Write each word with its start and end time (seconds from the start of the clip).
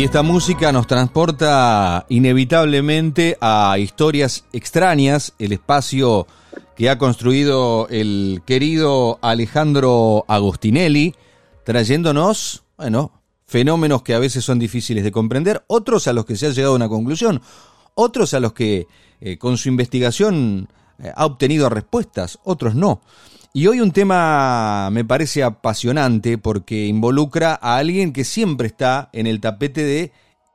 Y 0.00 0.04
esta 0.04 0.22
música 0.22 0.72
nos 0.72 0.86
transporta 0.86 2.06
inevitablemente 2.08 3.36
a 3.38 3.76
historias 3.78 4.46
extrañas, 4.50 5.34
el 5.38 5.52
espacio 5.52 6.26
que 6.74 6.88
ha 6.88 6.96
construido 6.96 7.86
el 7.90 8.40
querido 8.46 9.18
Alejandro 9.20 10.24
Agostinelli, 10.26 11.14
trayéndonos, 11.66 12.62
bueno, 12.78 13.12
fenómenos 13.44 14.00
que 14.00 14.14
a 14.14 14.18
veces 14.18 14.42
son 14.42 14.58
difíciles 14.58 15.04
de 15.04 15.12
comprender, 15.12 15.64
otros 15.66 16.08
a 16.08 16.14
los 16.14 16.24
que 16.24 16.36
se 16.36 16.46
ha 16.46 16.50
llegado 16.52 16.72
a 16.72 16.76
una 16.76 16.88
conclusión, 16.88 17.42
otros 17.94 18.32
a 18.32 18.40
los 18.40 18.54
que 18.54 18.86
eh, 19.20 19.36
con 19.36 19.58
su 19.58 19.68
investigación 19.68 20.70
eh, 20.98 21.12
ha 21.14 21.26
obtenido 21.26 21.68
respuestas, 21.68 22.38
otros 22.44 22.74
no. 22.74 23.02
Y 23.52 23.66
hoy 23.66 23.80
un 23.80 23.90
tema 23.90 24.90
me 24.92 25.04
parece 25.04 25.42
apasionante 25.42 26.38
porque 26.38 26.86
involucra 26.86 27.58
a 27.60 27.78
alguien 27.78 28.12
que 28.12 28.22
siempre 28.24 28.68
está 28.68 29.10
en 29.12 29.26
el 29.26 29.40
tapete 29.40 29.82
de 29.82 30.12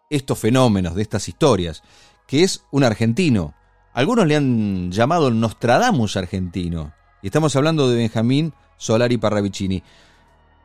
estos 0.09 0.39
fenómenos, 0.39 0.95
de 0.95 1.01
estas 1.01 1.27
historias, 1.27 1.83
que 2.25 2.43
es 2.43 2.63
un 2.71 2.85
argentino. 2.85 3.53
Algunos 3.93 4.25
le 4.27 4.38
han 4.38 4.91
llamado 4.93 5.27
el 5.27 5.38
Nostradamus 5.38 6.16
argentino. 6.16 6.93
Y 7.21 7.27
estamos 7.27 7.53
hablando 7.57 7.89
de 7.89 7.97
Benjamín 7.97 8.53
Solari 8.77 9.17
Parravicini. 9.17 9.83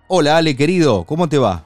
Hola 0.07 0.37
Ale, 0.37 0.55
querido, 0.55 1.03
¿cómo 1.05 1.29
te 1.29 1.39
va? 1.39 1.65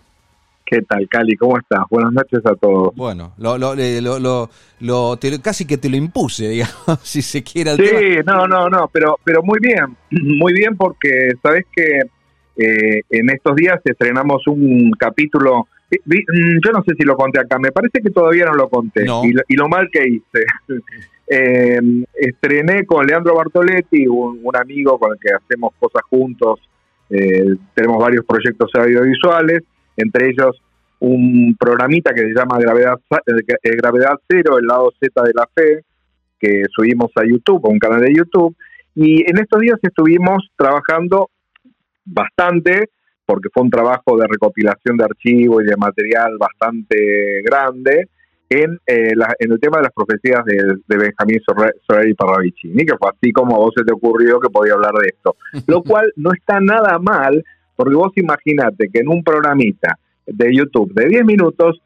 ¿Qué 0.66 0.80
tal, 0.80 1.06
Cali? 1.10 1.36
¿Cómo 1.36 1.58
estás? 1.58 1.84
Buenas 1.90 2.12
noches 2.12 2.40
a 2.46 2.54
todos. 2.54 2.94
Bueno, 2.94 3.34
lo, 3.36 3.58
lo, 3.58 3.74
lo, 3.74 4.50
lo 4.80 5.18
casi 5.42 5.66
que 5.66 5.76
te 5.76 5.90
lo 5.90 5.96
impuse, 5.96 6.48
digamos, 6.48 7.00
si 7.02 7.20
se 7.20 7.42
quiere. 7.42 7.76
sí, 7.76 8.16
no, 8.24 8.46
no, 8.46 8.70
no, 8.70 8.88
pero, 8.90 9.18
pero 9.22 9.42
muy 9.42 9.58
bien, 9.60 9.94
muy 10.10 10.54
bien 10.54 10.74
porque 10.76 11.32
sabes 11.42 11.66
que 11.70 12.00
eh, 12.56 13.02
en 13.10 13.30
estos 13.30 13.56
días 13.56 13.78
estrenamos 13.84 14.46
un 14.46 14.90
capítulo, 14.92 15.68
eh, 15.90 15.98
mm, 16.02 16.60
yo 16.64 16.72
no 16.72 16.82
sé 16.82 16.94
si 16.96 17.04
lo 17.04 17.14
conté 17.14 17.40
acá, 17.40 17.58
me 17.58 17.70
parece 17.70 18.00
que 18.00 18.10
todavía 18.10 18.46
no 18.46 18.54
lo 18.54 18.70
conté, 18.70 19.04
Y, 19.48 19.56
lo, 19.56 19.68
mal 19.68 19.90
que 19.92 20.08
hice. 20.08 20.46
eh, 21.28 21.78
estrené 22.14 22.86
con 22.86 23.06
Leandro 23.06 23.36
Bartoletti, 23.36 24.06
un, 24.06 24.40
un, 24.42 24.56
amigo 24.56 24.98
con 24.98 25.12
el 25.12 25.18
que 25.20 25.34
hacemos 25.34 25.74
cosas 25.78 26.02
juntos, 26.08 26.58
eh, 27.10 27.54
tenemos 27.74 27.98
varios 27.98 28.24
proyectos 28.24 28.70
audiovisuales 28.74 29.62
entre 29.96 30.30
ellos 30.30 30.60
un 31.00 31.56
programita 31.58 32.14
que 32.14 32.22
se 32.22 32.34
llama 32.34 32.58
Gravedad, 32.58 32.98
eh, 33.26 33.56
eh, 33.62 33.76
Gravedad 33.76 34.14
Cero, 34.28 34.58
el 34.58 34.66
lado 34.66 34.92
Z 34.98 35.22
de 35.22 35.32
la 35.34 35.48
fe, 35.54 35.84
que 36.38 36.62
subimos 36.70 37.10
a 37.16 37.24
YouTube, 37.24 37.66
a 37.66 37.70
un 37.70 37.78
canal 37.78 38.00
de 38.00 38.14
YouTube. 38.14 38.56
Y 38.94 39.28
en 39.28 39.38
estos 39.38 39.60
días 39.60 39.78
estuvimos 39.82 40.50
trabajando 40.56 41.30
bastante, 42.04 42.90
porque 43.26 43.48
fue 43.52 43.64
un 43.64 43.70
trabajo 43.70 44.16
de 44.16 44.26
recopilación 44.28 44.96
de 44.96 45.04
archivos 45.04 45.62
y 45.62 45.66
de 45.66 45.76
material 45.76 46.36
bastante 46.38 47.42
grande, 47.42 48.08
en, 48.48 48.78
eh, 48.86 49.14
en 49.38 49.52
el 49.52 49.58
tema 49.58 49.78
de 49.78 49.84
las 49.84 49.92
profecías 49.92 50.44
de, 50.44 50.96
Benjamín 50.96 51.40
Sorrelli 51.86 52.14
Parravicini, 52.14 52.84
que 52.84 52.96
fue 52.98 53.10
así 53.10 53.32
como 53.32 53.56
a 53.56 53.58
vos 53.58 53.72
se 53.76 53.84
te 53.84 53.92
ocurrió 53.92 54.38
que 54.38 54.50
podía 54.50 54.74
hablar 54.74 54.92
de 54.92 55.08
esto. 55.08 55.36
Lo 55.66 55.82
cual 55.82 56.12
no 56.16 56.30
está 56.32 56.60
nada 56.60 56.98
mal, 56.98 57.42
porque 57.76 57.94
vos 57.94 58.12
imaginate 58.16 58.88
que 58.92 59.00
en 59.00 59.08
un 59.08 59.22
programita 59.22 59.98
de 60.26 60.54
YouTube 60.54 60.92
de 60.94 61.06
10 61.06 61.24
minutos, 61.24 61.80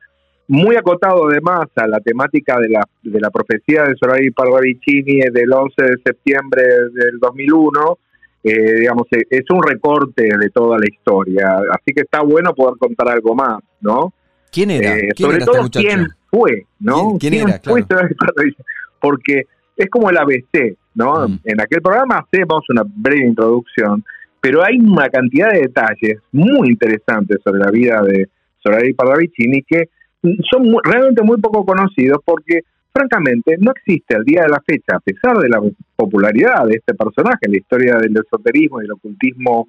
muy 0.48 0.76
acotado 0.76 1.28
además 1.28 1.66
a 1.76 1.86
la 1.86 2.00
temática 2.00 2.58
de 2.58 2.68
la, 2.70 2.82
de 3.02 3.20
la 3.20 3.30
profecía 3.30 3.84
de 3.84 3.94
Soraya 3.96 4.30
Parravicini 4.34 5.20
del 5.30 5.52
11 5.52 5.74
de 5.82 5.96
septiembre 6.04 6.62
del 6.92 7.18
2001, 7.20 7.98
eh, 8.44 8.74
digamos, 8.80 9.06
eh, 9.10 9.24
es 9.28 9.44
un 9.50 9.62
recorte 9.62 10.22
de 10.22 10.50
toda 10.50 10.78
la 10.78 10.86
historia. 10.86 11.58
Así 11.70 11.92
que 11.94 12.02
está 12.02 12.22
bueno 12.22 12.54
poder 12.54 12.78
contar 12.78 13.08
algo 13.10 13.34
más, 13.34 13.58
¿no? 13.80 14.12
¿Quién 14.50 14.70
era? 14.70 14.96
Eh, 14.96 15.10
sobre 15.16 15.38
todo 15.40 15.68
quién 15.70 16.06
fue, 16.30 16.66
¿no? 16.80 17.16
¿Quién, 17.18 17.34
era? 17.34 17.60
Porque 19.00 19.42
es 19.76 19.90
como 19.90 20.08
el 20.08 20.16
ABC, 20.16 20.76
¿no? 20.94 21.28
Mm. 21.28 21.40
En 21.44 21.60
aquel 21.60 21.82
programa 21.82 22.24
hacemos 22.26 22.64
una 22.70 22.82
breve 22.86 23.26
introducción 23.26 24.02
pero 24.40 24.64
hay 24.64 24.78
una 24.78 25.08
cantidad 25.08 25.50
de 25.52 25.60
detalles 25.60 26.20
muy 26.32 26.68
interesantes 26.68 27.38
sobre 27.42 27.60
la 27.60 27.70
vida 27.70 28.00
de 28.02 28.28
Soraya 28.58 28.94
Parravicini 28.96 29.62
que 29.62 29.88
son 30.50 30.74
realmente 30.84 31.22
muy 31.22 31.40
poco 31.40 31.64
conocidos 31.64 32.18
porque 32.24 32.60
francamente 32.92 33.56
no 33.58 33.72
existe 33.72 34.16
al 34.16 34.24
día 34.24 34.42
de 34.42 34.48
la 34.48 34.62
fecha, 34.66 34.96
a 34.96 35.00
pesar 35.00 35.38
de 35.38 35.48
la 35.48 35.60
popularidad 35.94 36.66
de 36.66 36.76
este 36.76 36.94
personaje 36.94 37.38
en 37.42 37.52
la 37.52 37.58
historia 37.58 37.96
del 37.96 38.16
esoterismo 38.16 38.80
y 38.80 38.86
el 38.86 38.92
ocultismo 38.92 39.68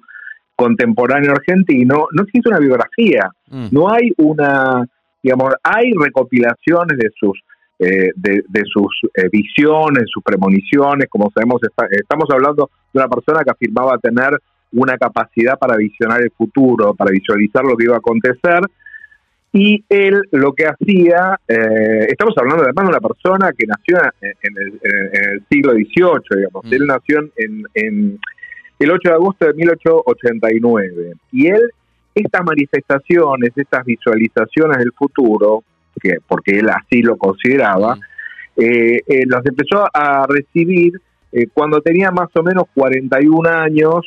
contemporáneo 0.56 1.32
argentino, 1.32 2.06
no 2.12 2.22
existe 2.22 2.48
una 2.48 2.58
biografía, 2.58 3.30
mm. 3.48 3.68
no 3.70 3.90
hay 3.90 4.12
una, 4.18 4.84
digamos, 5.22 5.54
hay 5.62 5.92
recopilaciones 5.92 6.98
de 6.98 7.10
sus 7.18 7.40
eh, 7.82 8.10
de, 8.14 8.62
sus 8.70 9.10
eh, 9.14 9.30
visiones, 9.32 10.04
sus 10.12 10.22
premoniciones, 10.22 11.08
como 11.08 11.30
sabemos, 11.30 11.62
estamos 11.92 12.28
hablando 12.30 12.68
de 12.92 13.00
una 13.00 13.08
persona 13.08 13.42
que 13.42 13.52
afirmaba 13.52 13.96
tener 13.96 14.38
una 14.72 14.96
capacidad 14.96 15.58
para 15.58 15.76
visionar 15.76 16.22
el 16.22 16.30
futuro, 16.30 16.94
para 16.94 17.10
visualizar 17.10 17.64
lo 17.64 17.76
que 17.76 17.84
iba 17.84 17.94
a 17.94 17.98
acontecer. 17.98 18.60
Y 19.52 19.84
él 19.88 20.22
lo 20.30 20.52
que 20.52 20.66
hacía, 20.66 21.38
eh, 21.48 22.06
estamos 22.08 22.34
hablando 22.38 22.62
además 22.62 22.84
de 22.84 22.90
una 22.90 23.00
persona 23.00 23.52
que 23.56 23.66
nació 23.66 23.98
en, 24.20 24.56
el, 24.56 25.42
siglo 25.50 25.72
XVIII, 25.72 26.36
digamos. 26.36 26.64
Mm. 26.64 26.74
Él 26.74 26.86
nació 26.86 27.18
en, 27.36 27.64
en, 27.74 28.18
el 28.78 28.90
8 28.90 29.08
de 29.08 29.14
agosto 29.14 29.46
de 29.46 29.54
1889. 29.54 31.12
Y 31.32 31.48
él, 31.48 31.70
estas 32.14 32.44
manifestaciones, 32.44 33.50
estas 33.56 33.84
visualizaciones 33.84 34.78
del 34.78 34.92
futuro, 34.92 35.64
que 36.00 36.18
porque 36.26 36.60
él 36.60 36.68
así 36.70 37.02
lo 37.02 37.16
consideraba, 37.16 37.96
mm. 37.96 38.00
eh, 38.56 39.00
eh, 39.04 39.22
las 39.26 39.44
empezó 39.44 39.84
a 39.92 40.26
recibir 40.28 40.92
eh, 41.32 41.46
cuando 41.52 41.80
tenía 41.80 42.10
más 42.10 42.28
o 42.34 42.42
menos 42.42 42.64
41 42.74 43.48
años, 43.48 44.00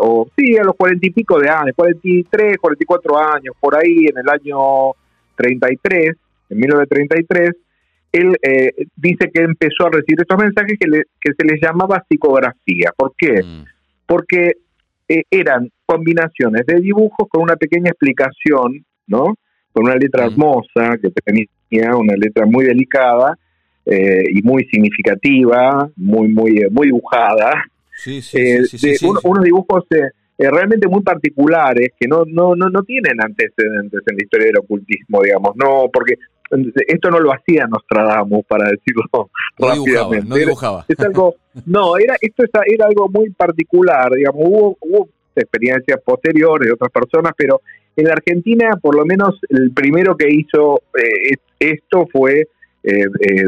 o 0.00 0.28
sí, 0.36 0.56
a 0.56 0.62
los 0.62 0.76
40 0.76 1.06
y 1.06 1.10
pico 1.10 1.38
de 1.40 1.48
años, 1.48 1.74
43, 1.74 2.56
44 2.56 3.18
años, 3.18 3.54
por 3.58 3.76
ahí 3.76 4.06
en 4.06 4.18
el 4.18 4.28
año 4.28 4.92
33, 5.34 6.16
en 6.50 6.58
1933, 6.58 7.50
él 8.12 8.36
eh, 8.42 8.86
dice 8.96 9.30
que 9.32 9.42
empezó 9.42 9.86
a 9.86 9.90
recibir 9.90 10.20
estos 10.20 10.38
mensajes 10.38 10.78
que, 10.78 10.86
que 11.20 11.32
se 11.36 11.44
les 11.44 11.60
llamaba 11.60 12.04
psicografía. 12.08 12.92
¿Por 12.96 13.12
qué? 13.16 13.42
Mm. 13.42 13.64
Porque 14.06 14.52
eh, 15.08 15.22
eran 15.30 15.70
combinaciones 15.84 16.64
de 16.66 16.80
dibujos 16.80 17.28
con 17.28 17.42
una 17.42 17.56
pequeña 17.56 17.90
explicación, 17.90 18.84
¿no? 19.06 19.34
Con 19.72 19.84
una 19.84 19.96
letra 19.96 20.24
mm. 20.26 20.30
hermosa, 20.30 20.98
que 21.02 21.10
tenía 21.10 21.96
una 21.96 22.14
letra 22.14 22.46
muy 22.46 22.64
delicada, 22.64 23.36
eh, 23.90 24.24
y 24.30 24.42
muy 24.42 24.64
significativa, 24.66 25.88
muy 25.96 26.28
muy 26.28 26.58
eh, 26.58 26.68
muy 26.70 26.88
dibujada. 26.88 27.64
Sí, 27.96 28.20
sí, 28.20 28.38
eh, 28.38 28.62
unos 29.24 29.42
dibujos 29.42 29.84
realmente 30.38 30.86
muy 30.86 31.02
particulares 31.02 31.92
que 31.98 32.06
no, 32.06 32.22
no, 32.26 32.54
no, 32.54 32.68
no 32.68 32.82
tienen 32.82 33.20
antecedentes 33.20 34.02
en 34.06 34.16
la 34.16 34.22
historia 34.22 34.46
del 34.46 34.58
ocultismo, 34.58 35.22
digamos, 35.22 35.56
no, 35.56 35.86
porque 35.92 36.14
esto 36.86 37.10
no 37.10 37.18
lo 37.18 37.32
hacía 37.32 37.66
Nostradamus, 37.66 38.46
para 38.46 38.70
decirlo 38.70 39.02
rápidamente. 39.58 40.28
no 40.28 40.36
dibujaba. 40.36 40.84
es 40.86 41.00
algo, 41.00 41.34
no, 41.66 41.96
era, 41.96 42.14
esto 42.20 42.44
era 42.66 42.86
algo 42.86 43.08
muy 43.08 43.30
particular, 43.30 44.12
digamos, 44.12 44.42
hubo, 44.44 44.76
hubo 44.80 45.08
experiencias 45.34 45.98
posteriores 46.04 46.68
de 46.68 46.74
otras 46.74 46.92
personas, 46.92 47.32
pero 47.36 47.62
en 47.96 48.04
la 48.04 48.12
Argentina, 48.12 48.76
por 48.80 48.94
lo 48.94 49.04
menos, 49.04 49.40
el 49.48 49.72
primero 49.72 50.16
que 50.16 50.28
hizo 50.28 50.82
esto 51.58 52.06
fue 52.12 52.40
eh, 52.40 52.42
eh, 52.42 52.48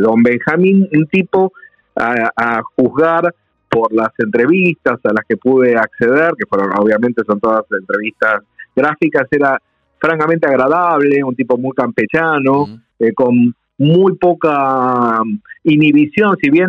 don 0.00 0.22
Benjamín, 0.22 0.88
un 0.92 1.06
tipo 1.06 1.52
a, 1.96 2.62
juzgar 2.76 3.34
por 3.68 3.92
las 3.92 4.10
entrevistas 4.18 4.98
a 5.04 5.12
las 5.12 5.24
que 5.28 5.36
pude 5.36 5.76
acceder, 5.76 6.32
que 6.36 6.46
fueron 6.46 6.72
obviamente 6.78 7.22
son 7.24 7.38
todas 7.38 7.64
entrevistas 7.70 8.42
gráficas, 8.74 9.26
era 9.30 9.58
francamente 9.98 10.46
agradable, 10.46 11.22
un 11.22 11.36
tipo 11.36 11.56
muy 11.56 11.72
campechano, 11.72 12.80
eh, 12.98 13.12
con 13.12 13.54
muy 13.78 14.16
poca 14.16 15.22
um, 15.22 15.40
inhibición, 15.64 16.36
si 16.42 16.50
bien 16.50 16.68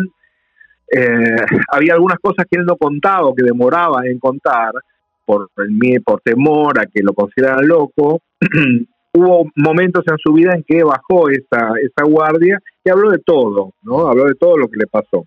había 1.72 1.94
algunas 1.94 2.18
cosas 2.18 2.44
que 2.50 2.58
él 2.58 2.66
no 2.66 2.76
contaba 2.76 3.26
o 3.26 3.34
que 3.34 3.42
demoraba 3.42 4.06
en 4.06 4.18
contar 4.18 4.72
por, 5.24 5.48
por 6.04 6.20
temor 6.20 6.78
a 6.78 6.84
que 6.86 7.02
lo 7.02 7.14
consideraran 7.14 7.66
loco, 7.66 8.20
hubo 9.12 9.50
momentos 9.56 10.04
en 10.06 10.16
su 10.18 10.32
vida 10.32 10.52
en 10.54 10.64
que 10.64 10.82
bajó 10.82 11.28
esa, 11.28 11.72
esa 11.82 12.04
guardia 12.04 12.58
y 12.84 12.90
habló 12.90 13.10
de 13.10 13.18
todo, 13.18 13.72
¿no? 13.82 14.06
Habló 14.08 14.24
de 14.24 14.34
todo 14.34 14.56
lo 14.56 14.68
que 14.68 14.78
le 14.78 14.86
pasó. 14.86 15.26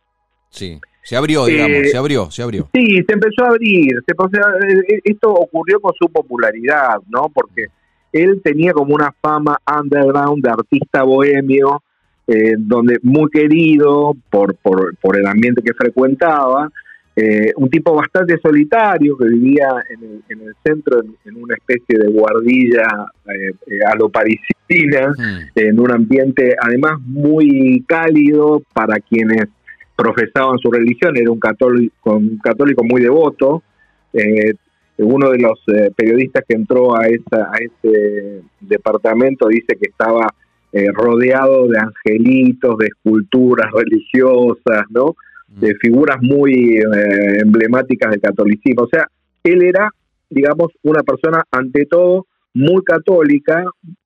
Sí, 0.49 0.79
se 1.03 1.15
abrió, 1.15 1.45
digamos, 1.45 1.77
eh, 1.77 1.87
se 1.89 1.97
abrió, 1.97 2.31
se 2.31 2.41
abrió. 2.41 2.69
Sí, 2.73 3.03
se 3.07 3.13
empezó 3.13 3.43
a 3.43 3.49
abrir. 3.49 3.91
Se, 4.07 4.13
eh, 4.13 4.95
eh, 4.95 5.01
esto 5.03 5.31
ocurrió 5.31 5.79
con 5.79 5.93
su 5.99 6.09
popularidad, 6.09 6.97
¿no? 7.09 7.29
Porque 7.29 7.67
él 8.11 8.41
tenía 8.43 8.73
como 8.73 8.95
una 8.95 9.13
fama 9.21 9.57
underground 9.79 10.43
de 10.43 10.49
artista 10.49 11.03
bohemio, 11.03 11.83
donde 12.57 12.97
muy 13.03 13.29
querido 13.29 14.15
por, 14.31 14.55
por, 14.55 14.97
por 14.97 15.15
el 15.15 15.27
ambiente 15.27 15.61
que 15.61 15.75
frecuentaba, 15.75 16.71
eh, 17.17 17.53
un 17.55 17.69
tipo 17.69 17.93
bastante 17.93 18.37
solitario 18.39 19.17
que 19.17 19.29
vivía 19.29 19.69
en 19.89 20.41
el, 20.41 20.53
centro, 20.61 21.01
en, 21.23 21.35
una 21.37 21.55
especie 21.55 21.97
de 21.97 22.09
guardilla 22.09 23.07
eh, 23.33 23.53
eh, 23.67 23.79
a 23.89 23.95
lo 23.95 24.09
parisina, 24.09 25.13
mm. 25.17 25.49
en 25.55 25.79
un 25.79 25.91
ambiente 25.91 26.57
además 26.61 26.99
muy 26.99 27.85
cálido 27.87 28.61
para 28.73 28.99
quienes 28.99 29.45
profesaban 29.95 30.57
su 30.57 30.69
religión, 30.69 31.15
era 31.15 31.31
un 31.31 31.39
católico, 31.39 32.17
un 32.17 32.37
católico 32.39 32.83
muy 32.83 33.01
devoto. 33.01 33.63
uno 34.97 35.29
de 35.29 35.37
los 35.39 35.57
periodistas 35.95 36.43
que 36.45 36.55
entró 36.55 36.97
a, 36.97 37.07
esa, 37.07 37.49
a 37.49 37.57
ese 37.59 38.41
departamento 38.59 39.47
dice 39.47 39.77
que 39.81 39.89
estaba 39.89 40.27
rodeado 40.93 41.69
de 41.69 41.79
angelitos, 41.79 42.77
de 42.77 42.87
esculturas 42.87 43.71
religiosas, 43.73 44.83
¿no? 44.89 45.15
De 45.59 45.73
figuras 45.75 46.17
muy 46.21 46.77
eh, 46.77 47.39
emblemáticas 47.41 48.11
del 48.11 48.21
catolicismo. 48.21 48.83
O 48.83 48.89
sea, 48.89 49.07
él 49.43 49.63
era, 49.63 49.89
digamos, 50.29 50.71
una 50.83 51.01
persona 51.01 51.43
ante 51.51 51.85
todo 51.85 52.27
muy 52.53 52.83
católica, 52.83 53.63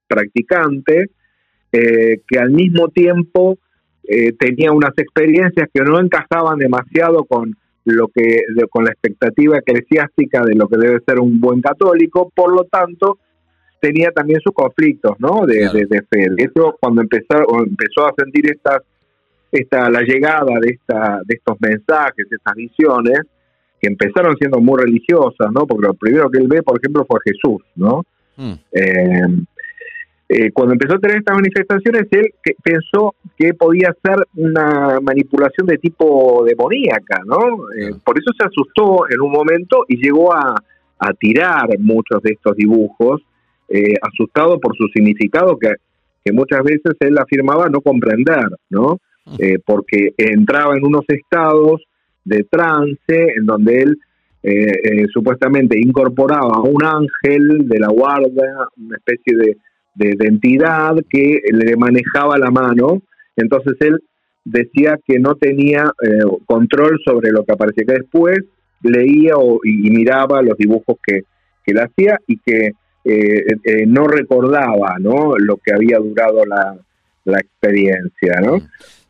practicante, 0.08 1.10
eh, 1.72 2.22
que 2.28 2.40
al 2.40 2.52
mismo 2.52 2.90
tiempo 2.90 3.58
eh, 4.04 4.34
tenía 4.34 4.72
unas 4.72 4.94
experiencias 4.98 5.70
que 5.74 5.82
no 5.82 6.00
encajaban 6.00 6.58
demasiado 6.58 7.26
con 7.26 7.56
lo 7.86 8.08
que 8.08 8.44
con 8.70 8.84
la 8.84 8.92
expectativa 8.92 9.58
eclesiástica 9.58 10.44
de 10.44 10.54
lo 10.54 10.68
que 10.68 10.78
debe 10.78 11.00
ser 11.08 11.20
un 11.20 11.40
buen 11.40 11.62
católico, 11.62 12.32
por 12.36 12.54
lo 12.54 12.66
tanto 12.66 13.18
tenía 13.82 14.12
también 14.12 14.42
sus 14.42 14.54
conflictos, 14.54 15.16
¿no? 15.20 15.46
De, 15.46 15.70
de, 15.70 16.02
fe. 16.04 16.28
Eso 16.38 16.76
cuando 16.80 17.02
empezó 17.02 17.38
empezó 17.66 18.06
a 18.06 18.14
sentir 18.18 18.52
estas 18.52 18.82
esta, 19.52 19.90
la 19.90 20.02
llegada 20.02 20.60
de, 20.62 20.70
esta, 20.72 21.22
de 21.26 21.36
estos 21.36 21.58
mensajes, 21.60 22.28
estas 22.32 22.56
visiones, 22.56 23.22
que 23.82 23.88
empezaron 23.88 24.36
siendo 24.38 24.60
muy 24.60 24.82
religiosas, 24.82 25.52
¿no? 25.52 25.66
Porque 25.66 25.88
lo 25.88 25.94
primero 25.94 26.30
que 26.30 26.40
él 26.40 26.48
ve, 26.48 26.62
por 26.62 26.78
ejemplo, 26.80 27.06
fue 27.08 27.20
Jesús, 27.24 27.64
¿no? 27.76 28.04
Mm. 28.36 28.54
Eh, 28.74 29.46
eh, 30.32 30.52
cuando 30.52 30.74
empezó 30.74 30.96
a 30.96 31.00
tener 31.00 31.18
estas 31.18 31.36
manifestaciones, 31.36 32.08
él 32.12 32.34
pensó 32.62 33.16
que 33.38 33.54
podía 33.54 33.96
ser 34.04 34.18
una 34.36 35.00
manipulación 35.02 35.66
de 35.66 35.78
tipo 35.78 36.44
demoníaca, 36.46 37.22
¿no? 37.26 37.72
Eh, 37.76 37.96
por 38.04 38.20
eso 38.20 38.32
se 38.38 38.46
asustó 38.46 39.10
en 39.10 39.22
un 39.22 39.32
momento 39.32 39.86
y 39.88 39.98
llegó 39.98 40.34
a, 40.34 40.56
a 41.00 41.14
tirar 41.14 41.68
muchos 41.80 42.22
de 42.22 42.32
estos 42.32 42.56
dibujos, 42.56 43.22
asustado 44.02 44.60
por 44.60 44.76
su 44.76 44.88
significado 44.88 45.56
que, 45.60 45.72
que 46.26 46.32
muchas 46.32 46.64
veces 46.64 46.96
él 47.02 47.16
afirmaba 47.20 47.70
no 47.70 47.82
comprender, 47.82 48.48
¿no? 48.72 49.00
Eh, 49.38 49.60
porque 49.64 50.14
entraba 50.18 50.76
en 50.76 50.84
unos 50.84 51.06
estados 51.08 51.84
de 52.26 52.46
trance 52.50 52.98
en 53.36 53.46
donde 53.46 53.84
él 53.84 53.98
eh, 54.42 54.72
eh, 54.84 55.06
supuestamente 55.14 55.80
incorporaba 55.80 56.56
a 56.56 56.62
un 56.62 56.84
ángel 56.84 57.68
de 57.68 57.80
la 57.80 57.90
guardia, 57.90 58.52
una 58.78 58.98
especie 58.98 59.38
de, 59.38 59.58
de, 59.96 60.28
entidad 60.28 60.96
que 61.10 61.42
le 61.52 61.76
manejaba 61.76 62.40
la 62.40 62.50
mano, 62.50 63.04
entonces 63.36 63.76
él 63.82 64.00
decía 64.46 64.98
que 65.06 65.20
no 65.20 65.36
tenía 65.36 65.92
control 66.46 67.00
sobre 67.06 67.32
lo 67.32 67.44
que 67.44 67.52
aparecía, 67.52 67.84
que 67.86 68.00
después 68.00 68.40
leía 68.82 69.34
y, 69.64 69.92
miraba 69.92 70.42
los 70.42 70.58
dibujos 70.58 70.98
que, 71.06 71.24
que 71.64 71.72
él 71.72 71.80
hacía 71.80 72.20
y 72.26 72.38
que 72.38 72.72
no 73.86 74.08
recordaba 74.08 74.96
¿no? 75.00 75.38
lo 75.38 75.58
que 75.58 75.74
había 75.74 76.00
durado 76.00 76.46
la, 76.46 76.78
la 77.26 77.40
experiencia. 77.40 78.40
¿no? 78.42 78.62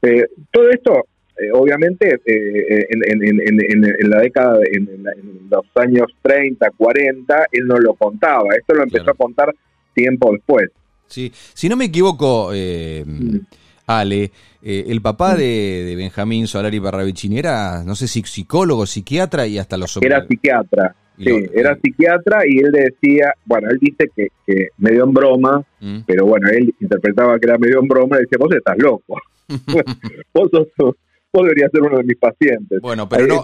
Eh, 0.02 0.28
todo 0.52 0.70
esto, 0.70 1.06
eh, 1.38 1.52
obviamente, 1.54 2.20
eh, 2.26 2.88
en, 2.90 4.10
la 4.10 4.20
década, 4.20 4.60
en, 4.72 5.04
los 5.50 5.66
años 5.76 6.08
30, 6.22 6.72
40, 6.72 7.48
él 7.52 7.68
no 7.68 7.78
lo 7.78 7.94
contaba. 7.96 8.56
Esto 8.58 8.76
lo 8.76 8.84
empezó 8.84 9.12
a 9.12 9.16
contar 9.16 9.54
tiempo 9.94 10.32
después. 10.32 10.70
Sí, 11.08 11.32
si 11.34 11.68
no 11.68 11.76
me 11.76 11.86
equivoco, 11.86 12.52
mm. 12.52 13.40
Ale, 13.89 14.31
el 14.62 15.01
papá 15.01 15.33
mm. 15.33 15.38
de, 15.38 15.94
Benjamín 15.97 16.47
Solari 16.47 16.77
Barravicini 16.77 17.39
era, 17.39 17.83
no 17.83 17.95
sé 17.95 18.07
si 18.07 18.21
psicólogo, 18.21 18.86
psiquiatra 18.86 19.47
y 19.47 19.57
hasta 19.57 19.77
los... 19.77 19.97
Era 19.97 20.25
psiquiatra, 20.27 20.95
sí, 21.18 21.45
era 21.53 21.75
psiquiatra 21.81 22.41
y 22.45 22.59
él 22.59 22.71
decía, 22.71 23.33
bueno, 23.45 23.68
él 23.71 23.80
dice 23.81 24.12
que, 24.15 24.27
que 24.45 24.68
medio 24.77 25.06
en 25.06 25.13
broma, 25.13 25.63
mm. 25.80 26.00
pero 26.06 26.25
bueno, 26.25 26.50
él 26.50 26.74
interpretaba 26.80 27.39
que 27.39 27.47
era 27.47 27.57
medio 27.57 27.80
en 27.80 27.88
broma 27.88 28.18
y 28.18 28.21
decía, 28.21 28.38
vos 28.39 28.53
estás 28.56 28.77
loco. 28.77 29.19
vos, 30.33 30.50
deberías 31.33 31.71
ser 31.71 31.81
uno 31.81 31.97
de 31.97 32.03
mis 32.03 32.18
pacientes. 32.18 32.80
Bueno, 32.81 33.09
pero 33.09 33.25
no, 33.25 33.41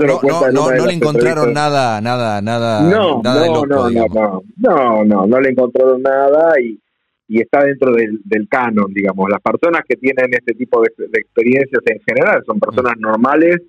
no, 0.51 0.71
no, 0.71 0.86
le 0.86 0.94
encontraron 0.94 1.53
nada, 1.53 2.00
nada, 2.01 2.42
nada. 2.42 2.81
No, 2.81 3.21
no, 3.24 3.65
no, 3.65 3.89
no, 3.89 4.44
no, 4.57 5.06
no, 5.06 5.25
no 5.25 5.42
le 5.42 5.50
encontraron 5.50 6.01
nada 6.03 6.53
y, 6.62 6.80
y 7.27 7.42
está 7.42 7.63
dentro 7.63 7.92
del, 7.92 8.19
del, 8.24 8.48
canon, 8.48 8.94
digamos. 8.94 9.30
Las 9.30 9.42
personas 9.42 9.81
que 9.88 9.95
tienen 9.95 10.27
este 10.31 10.54
tipo 10.54 10.81
de, 10.81 10.89
experiencias 11.19 11.81
en 11.86 12.00
general 12.01 12.44
son 12.45 12.60
personas 12.60 12.94
mm. 12.98 13.01
normales 13.01 13.62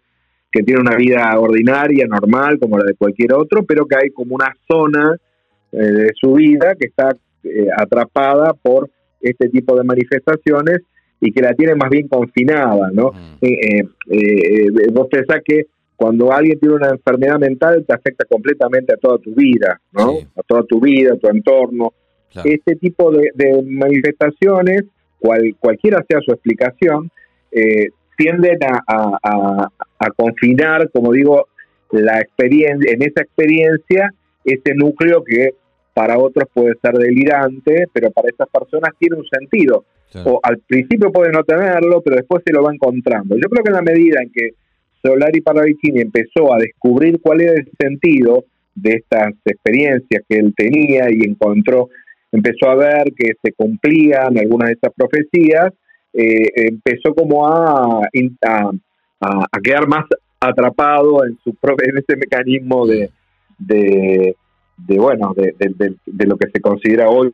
que 0.53 0.62
tienen 0.62 0.87
una 0.87 0.97
vida 0.97 1.38
ordinaria, 1.38 2.06
normal, 2.06 2.58
como 2.58 2.79
la 2.79 2.85
de 2.85 2.94
cualquier 2.94 3.35
otro, 3.35 3.64
pero 3.64 3.87
que 3.87 3.97
hay 3.97 4.11
como 4.11 4.35
una 4.35 4.53
zona 4.67 5.17
eh, 5.73 5.79
de 5.79 6.12
su 6.14 6.35
vida 6.35 6.75
que 6.79 6.88
está 6.88 7.11
eh, 7.44 7.67
atrapada 7.76 8.53
por 8.55 8.91
este 9.20 9.49
tipo 9.49 9.76
de 9.76 9.85
manifestaciones 9.85 10.81
y 11.20 11.32
que 11.32 11.41
la 11.41 11.55
tiene 11.55 11.75
más 11.75 11.91
bien 11.91 12.09
confinada, 12.09 12.91
¿no? 12.93 13.12
Mm. 13.12 13.44
Eh, 13.44 13.81
eh, 13.81 13.87
eh, 14.11 14.91
vos 14.93 15.09
pensás 15.11 15.41
que 15.44 15.67
cuando 15.97 16.31
alguien 16.32 16.59
tiene 16.59 16.75
una 16.75 16.91
enfermedad 16.91 17.38
mental 17.38 17.85
te 17.87 17.94
afecta 17.94 18.25
completamente 18.29 18.93
a 18.93 18.97
toda 18.97 19.19
tu 19.19 19.35
vida, 19.35 19.81
¿no? 19.93 20.19
A 20.37 20.43
toda 20.47 20.62
tu 20.64 20.79
vida, 20.79 21.14
a 21.14 21.17
tu 21.17 21.29
entorno. 21.29 21.93
Este 22.44 22.76
tipo 22.76 23.11
de, 23.11 23.62
manifestaciones, 23.64 24.85
cual, 25.18 25.56
cualquiera 25.59 26.04
sea 26.09 26.21
su 26.21 26.33
explicación, 26.33 27.11
tienden 28.16 28.59
a, 28.64 29.71
a, 29.99 30.11
confinar, 30.16 30.90
como 30.90 31.12
digo, 31.12 31.49
la 31.92 32.18
experiencia, 32.21 32.92
en 32.92 33.02
esa 33.02 33.23
experiencia, 33.23 34.12
ese 34.45 34.75
núcleo 34.75 35.23
que 35.25 35.54
para 35.95 36.18
otros 36.18 36.49
puede 36.52 36.75
ser 36.83 36.92
delirante, 36.95 37.87
pero 37.92 38.11
para 38.11 38.28
esas 38.28 38.49
personas 38.49 38.90
tiene 38.99 39.16
un 39.16 39.26
sentido. 39.26 39.85
O 40.25 40.40
al 40.42 40.59
principio 40.59 41.12
puede 41.12 41.33
no 41.33 41.42
tenerlo, 41.42 42.00
pero 42.00 42.16
después 42.16 42.42
se 42.45 42.52
lo 42.52 42.62
va 42.62 42.73
encontrando. 42.73 43.37
Yo 43.37 43.49
creo 43.49 43.62
que 43.62 43.71
en 43.71 43.76
la 43.76 43.83
medida 43.83 44.23
en 44.23 44.30
que 44.30 44.50
Solari 45.02 45.40
Paravicini 45.40 46.00
empezó 46.00 46.54
a 46.54 46.59
descubrir 46.59 47.21
cuál 47.21 47.42
era 47.42 47.52
el 47.52 47.68
sentido 47.78 48.45
de 48.75 48.92
estas 48.92 49.35
experiencias 49.45 50.23
que 50.28 50.38
él 50.38 50.54
tenía 50.56 51.11
y 51.11 51.25
encontró, 51.25 51.88
empezó 52.37 52.69
a 52.71 52.75
ver 52.75 53.12
que 53.16 53.33
se 53.43 53.52
cumplían 53.52 54.38
algunas 54.38 54.69
de 54.69 54.75
estas 54.75 54.93
profecías, 54.95 55.73
eh, 56.12 56.50
empezó 56.69 57.14
como 57.14 57.47
a, 57.47 58.02
a, 59.21 59.61
quedar 59.62 59.87
más 59.88 60.05
atrapado 60.40 61.25
en 61.25 61.38
su 61.43 61.50
en 61.50 61.99
ese 61.99 62.16
mecanismo 62.16 62.87
de, 62.87 63.11
de 63.59 64.35
bueno, 64.99 65.35
de, 65.35 65.55
de, 65.59 66.26
lo 66.26 66.37
que 66.37 66.50
se 66.50 66.61
considera 66.61 67.09
hoy. 67.09 67.33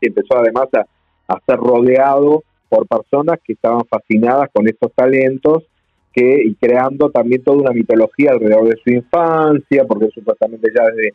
Empezó 0.00 0.38
además 0.38 0.68
a, 0.74 0.84
a, 1.32 1.40
ser 1.46 1.56
rodeado 1.56 2.42
por 2.68 2.86
personas 2.86 3.38
que 3.44 3.54
estaban 3.54 3.84
fascinadas 3.86 4.50
con 4.52 4.68
estos 4.68 4.92
talentos 4.94 5.64
que, 6.12 6.42
y 6.44 6.54
creando 6.54 7.10
también 7.10 7.42
toda 7.42 7.58
una 7.58 7.72
mitología 7.72 8.32
alrededor 8.32 8.68
de 8.68 8.80
su 8.84 8.90
infancia, 8.90 9.84
porque 9.84 10.08
supuestamente 10.14 10.70
ya 10.74 10.84
desde 10.84 11.14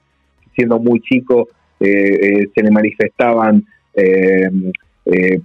siendo 0.55 0.79
muy 0.79 0.99
chico 1.01 1.47
se 1.79 2.63
le 2.63 2.71
manifestaban, 2.71 3.65
eh, 3.93 4.49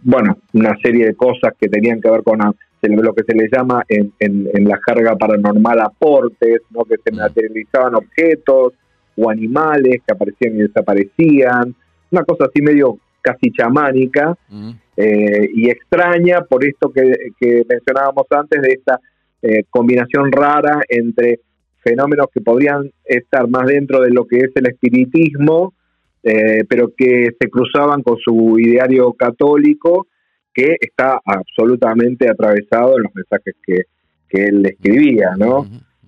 bueno, 0.03 0.38
una 0.53 0.76
serie 0.83 1.07
de 1.07 1.14
cosas 1.14 1.55
que 1.59 1.69
tenían 1.69 2.00
que 2.00 2.11
ver 2.11 2.23
con 2.23 2.38
lo 2.38 3.14
que 3.14 3.23
se 3.23 3.35
le 3.35 3.49
llama 3.50 3.85
en, 3.88 4.12
en, 4.19 4.49
en 4.53 4.64
la 4.69 4.79
carga 4.79 5.17
paranormal 5.17 5.81
aportes, 5.81 6.61
¿no? 6.71 6.85
que 6.85 6.97
se 7.03 7.12
mm. 7.12 7.17
materializaban 7.17 7.95
objetos, 7.95 8.75
o 9.17 9.31
animales 9.31 10.03
que 10.07 10.12
aparecían 10.12 10.57
y 10.57 10.62
desaparecían, 10.62 11.75
una 12.11 12.25
cosa 12.25 12.47
así 12.47 12.62
medio 12.62 12.99
casi 13.21 13.50
chamánica 13.53 14.37
mm. 14.49 14.71
eh, 14.97 15.49
y 15.55 15.71
extraña 15.71 16.43
por 16.43 16.64
esto 16.64 16.91
que, 16.93 17.64
mencionábamos 17.69 18.26
antes 18.31 18.61
de 18.61 18.69
esta 18.69 19.00
eh, 19.43 19.64
combinación 19.71 20.31
rara 20.31 20.81
entre 20.88 21.41
fenómenos 21.83 22.26
que 22.33 22.41
podrían 22.41 22.91
estar 23.05 23.49
más 23.49 23.67
dentro 23.67 24.00
de 24.00 24.11
lo 24.11 24.26
que 24.26 24.38
es 24.38 24.50
el 24.55 24.67
espiritismo, 24.67 25.75
eh, 26.25 26.64
pero 26.69 26.93
que 26.97 27.31
se 27.38 27.50
cruzaban 27.50 28.02
con 28.02 28.16
su 28.19 28.59
ideario 28.59 29.12
católico, 29.12 30.07
que 30.52 30.76
está 30.81 31.21
absolutamente 31.25 32.28
atravesado 32.31 32.97
en 32.97 33.02
los 33.04 33.14
mensajes 33.14 33.54
que, 33.62 33.83
que 34.28 34.45
él 34.45 34.64
escribía, 34.64 35.33
¿no? 35.37 35.66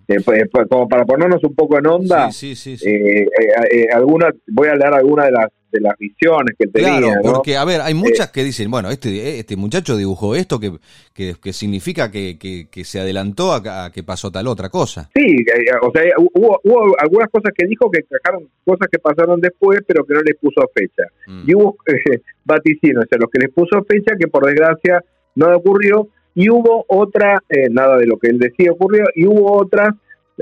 Eh, 0.08 0.18
pues, 0.24 0.44
pues, 0.50 0.68
como 0.68 0.88
para 0.88 1.04
ponernos 1.04 1.42
un 1.42 1.54
poco 1.54 1.78
en 1.78 1.86
onda, 1.86 2.30
sí, 2.30 2.54
sí, 2.54 2.76
eh, 2.86 3.26
eh, 3.72 3.88
alguna, 3.92 4.30
voy 4.46 4.68
a 4.68 4.76
leer 4.76 4.94
algunas 4.94 5.26
de 5.26 5.32
las, 5.32 5.48
de 5.76 5.80
las 5.80 5.98
visiones 5.98 6.54
que 6.58 6.66
tenía. 6.66 6.98
Claro, 6.98 7.12
porque, 7.22 7.56
a 7.56 7.64
ver, 7.64 7.80
hay 7.80 7.94
muchas 7.94 8.30
que 8.30 8.42
dicen, 8.42 8.70
bueno, 8.70 8.90
este, 8.90 9.38
este 9.38 9.56
muchacho 9.56 9.96
dibujó 9.96 10.34
esto 10.34 10.58
que, 10.58 10.72
que, 11.14 11.52
significa 11.52 12.10
que, 12.10 12.38
que, 12.38 12.84
se 12.84 13.00
adelantó 13.00 13.52
a, 13.52 13.90
que 13.92 14.02
pasó 14.02 14.30
tal 14.30 14.46
otra 14.48 14.68
cosa. 14.68 15.10
Sí, 15.14 15.44
o 15.82 15.90
sea, 15.92 16.02
hubo, 16.18 16.60
hubo 16.64 16.96
algunas 16.98 17.28
cosas 17.30 17.52
que 17.56 17.66
dijo 17.66 17.90
que 17.90 18.00
encajaron 18.00 18.48
cosas 18.64 18.88
que 18.90 18.98
pasaron 18.98 19.40
después, 19.40 19.80
pero 19.86 20.04
que 20.04 20.14
no 20.14 20.20
les 20.22 20.36
puso 20.36 20.60
fecha. 20.74 21.04
Mm. 21.26 21.50
Y 21.50 21.54
hubo 21.54 21.76
eh, 21.86 22.20
vaticinios 22.44 23.04
a 23.10 23.16
los 23.18 23.30
que 23.30 23.40
les 23.40 23.50
puso 23.50 23.84
fecha 23.84 24.14
que 24.18 24.28
por 24.28 24.46
desgracia 24.46 25.02
no 25.34 25.54
ocurrió, 25.54 26.08
y 26.34 26.50
hubo 26.50 26.84
otra, 26.88 27.42
eh, 27.48 27.68
nada 27.70 27.96
de 27.96 28.06
lo 28.06 28.18
que 28.18 28.28
él 28.28 28.38
decía 28.38 28.72
ocurrió, 28.72 29.04
y 29.14 29.26
hubo 29.26 29.56
otras 29.56 29.94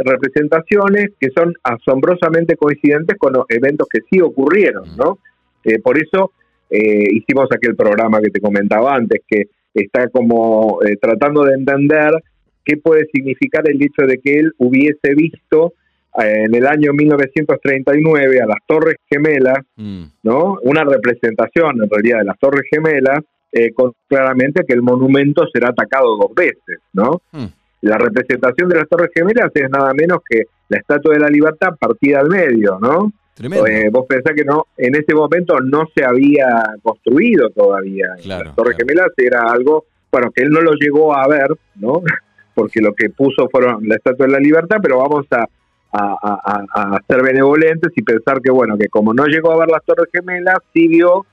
representaciones 0.02 1.10
que 1.20 1.30
son 1.30 1.54
asombrosamente 1.62 2.56
coincidentes 2.56 3.16
con 3.18 3.32
los 3.32 3.44
eventos 3.48 3.86
que 3.88 4.00
sí 4.10 4.20
ocurrieron, 4.20 4.96
¿no? 4.96 5.18
Eh, 5.64 5.78
por 5.80 5.96
eso 5.98 6.32
eh, 6.70 7.08
hicimos 7.12 7.48
aquel 7.54 7.76
programa 7.76 8.20
que 8.20 8.30
te 8.30 8.40
comentaba 8.40 8.94
antes, 8.94 9.22
que 9.26 9.44
está 9.72 10.08
como 10.08 10.80
eh, 10.84 10.96
tratando 11.00 11.44
de 11.44 11.54
entender 11.54 12.10
qué 12.64 12.76
puede 12.76 13.06
significar 13.12 13.68
el 13.68 13.82
hecho 13.82 14.06
de 14.06 14.18
que 14.18 14.38
él 14.40 14.52
hubiese 14.58 15.14
visto 15.14 15.74
en 16.16 16.54
el 16.54 16.66
año 16.66 16.92
1939 16.92 18.40
a 18.40 18.46
las 18.46 18.58
Torres 18.66 18.96
Gemelas, 19.10 19.58
mm. 19.76 20.04
¿no? 20.22 20.58
Una 20.62 20.84
representación 20.84 21.82
en 21.82 21.90
realidad 21.90 22.18
de 22.18 22.24
las 22.24 22.38
Torres 22.38 22.62
Gemelas, 22.70 23.20
con 23.74 23.92
claramente 24.08 24.64
que 24.66 24.74
el 24.74 24.82
monumento 24.82 25.44
será 25.52 25.68
atacado 25.68 26.16
dos 26.16 26.34
veces, 26.34 26.80
¿no? 26.92 27.20
Mm. 27.30 27.46
La 27.84 27.98
representación 27.98 28.68
de 28.70 28.76
las 28.76 28.88
Torres 28.88 29.10
Gemelas 29.14 29.50
es 29.52 29.68
nada 29.68 29.92
menos 29.92 30.20
que 30.26 30.44
la 30.70 30.78
Estatua 30.78 31.12
de 31.12 31.20
la 31.20 31.28
Libertad 31.28 31.76
partida 31.78 32.20
al 32.20 32.28
medio, 32.28 32.78
¿no? 32.80 33.12
Tremendo. 33.34 33.66
Eh, 33.66 33.90
vos 33.92 34.06
pensás 34.08 34.32
que 34.34 34.44
no, 34.44 34.68
en 34.78 34.94
ese 34.96 35.14
momento 35.14 35.60
no 35.60 35.84
se 35.94 36.02
había 36.02 36.46
construido 36.82 37.50
todavía. 37.50 38.14
las 38.24 38.54
Torres 38.54 38.78
Gemelas 38.78 39.08
era 39.18 39.50
algo, 39.50 39.84
bueno, 40.10 40.30
que 40.30 40.44
él 40.44 40.50
no 40.50 40.62
lo 40.62 40.72
llegó 40.72 41.14
a 41.14 41.28
ver, 41.28 41.48
¿no? 41.74 42.02
Porque 42.54 42.80
lo 42.80 42.94
que 42.94 43.10
puso 43.10 43.50
fueron 43.50 43.86
la 43.86 43.96
Estatua 43.96 44.26
de 44.26 44.32
la 44.32 44.38
Libertad, 44.38 44.78
pero 44.80 44.98
vamos 44.98 45.26
a, 45.32 45.46
a, 45.92 47.00
ser 47.06 47.22
benevolentes 47.22 47.92
y 47.94 48.02
pensar 48.02 48.40
que, 48.40 48.50
bueno, 48.50 48.78
que 48.78 48.88
como 48.88 49.12
no 49.12 49.26
llegó 49.26 49.52
a 49.52 49.58
ver 49.58 49.68
las 49.68 49.84
Torres 49.84 50.08
Gemelas, 50.10 50.58
siguió 50.72 51.26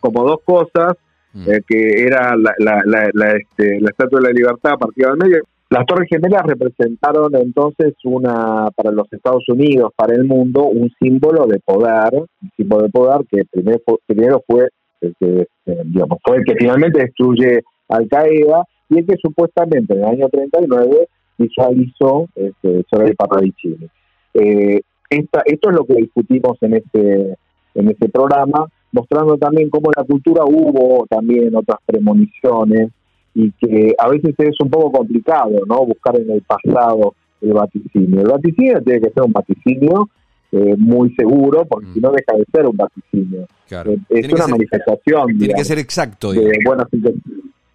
como 0.00 0.22
dos 0.22 0.40
cosas, 0.44 0.98
mm. 1.32 1.50
eh, 1.50 1.62
que 1.66 2.04
era 2.04 2.36
la, 2.36 2.52
la, 2.58 2.82
la, 3.14 3.30
este, 3.32 3.80
la 3.80 3.88
Estatua 3.88 4.20
de 4.20 4.26
la 4.26 4.32
Libertad 4.32 4.74
partida 4.78 5.08
al 5.08 5.16
medio 5.16 5.42
las 5.74 5.86
Torres 5.86 6.08
Gemelas 6.08 6.42
representaron 6.46 7.34
entonces 7.34 7.94
una, 8.04 8.68
para 8.76 8.92
los 8.92 9.12
Estados 9.12 9.42
Unidos, 9.48 9.90
para 9.96 10.14
el 10.14 10.22
mundo, 10.22 10.66
un 10.66 10.88
símbolo 11.00 11.46
de 11.48 11.58
poder, 11.58 12.14
un 12.14 12.50
símbolo 12.56 12.84
de 12.84 12.90
poder 12.90 13.26
que 13.28 13.44
primero, 13.50 13.80
primero 14.06 14.40
fue, 14.46 14.68
el 15.00 15.16
que, 15.18 15.48
eh, 15.66 15.82
digamos, 15.86 16.18
fue 16.24 16.36
el 16.36 16.44
que 16.44 16.54
finalmente 16.56 17.00
destruye 17.00 17.64
Al 17.88 18.06
Qaeda 18.06 18.64
y 18.88 18.98
el 18.98 19.06
que 19.06 19.16
supuestamente 19.20 19.94
en 19.94 19.98
el 19.98 20.04
año 20.04 20.28
39 20.28 21.08
visualizó 21.38 22.28
este, 22.36 22.84
sobre 22.88 23.08
el. 23.08 23.90
Eh, 24.34 24.80
esta, 25.10 25.42
esto 25.44 25.70
es 25.70 25.76
lo 25.76 25.84
que 25.86 25.94
discutimos 25.94 26.56
en 26.60 26.74
este, 26.74 27.36
en 27.74 27.88
este 27.88 28.08
programa, 28.10 28.68
mostrando 28.92 29.36
también 29.38 29.70
cómo 29.70 29.88
en 29.88 30.02
la 30.02 30.06
cultura 30.06 30.44
hubo 30.44 31.04
también 31.08 31.52
otras 31.56 31.78
premoniciones 31.84 32.90
y 33.34 33.50
que 33.52 33.94
a 33.98 34.08
veces 34.08 34.34
es 34.38 34.60
un 34.60 34.70
poco 34.70 34.92
complicado, 34.92 35.50
¿no? 35.66 35.86
Buscar 35.86 36.16
en 36.20 36.30
el 36.30 36.42
pasado 36.42 37.14
el 37.40 37.52
vaticinio. 37.52 38.20
El 38.20 38.28
vaticinio 38.28 38.82
tiene 38.82 39.00
que 39.00 39.10
ser 39.10 39.22
un 39.22 39.32
vaticinio 39.32 40.08
eh, 40.52 40.76
muy 40.78 41.12
seguro, 41.14 41.64
porque 41.66 41.88
si 41.92 42.00
no 42.00 42.10
mm. 42.10 42.14
deja 42.14 42.38
de 42.38 42.44
ser 42.52 42.66
un 42.66 42.76
vaticinio. 42.76 43.46
Eh, 43.70 43.98
es 44.08 44.32
una 44.32 44.46
manifestación. 44.46 45.38
Tiene 45.38 45.54
que 45.54 45.64
ser 45.64 45.78
exacto. 45.78 46.32
De, 46.32 46.52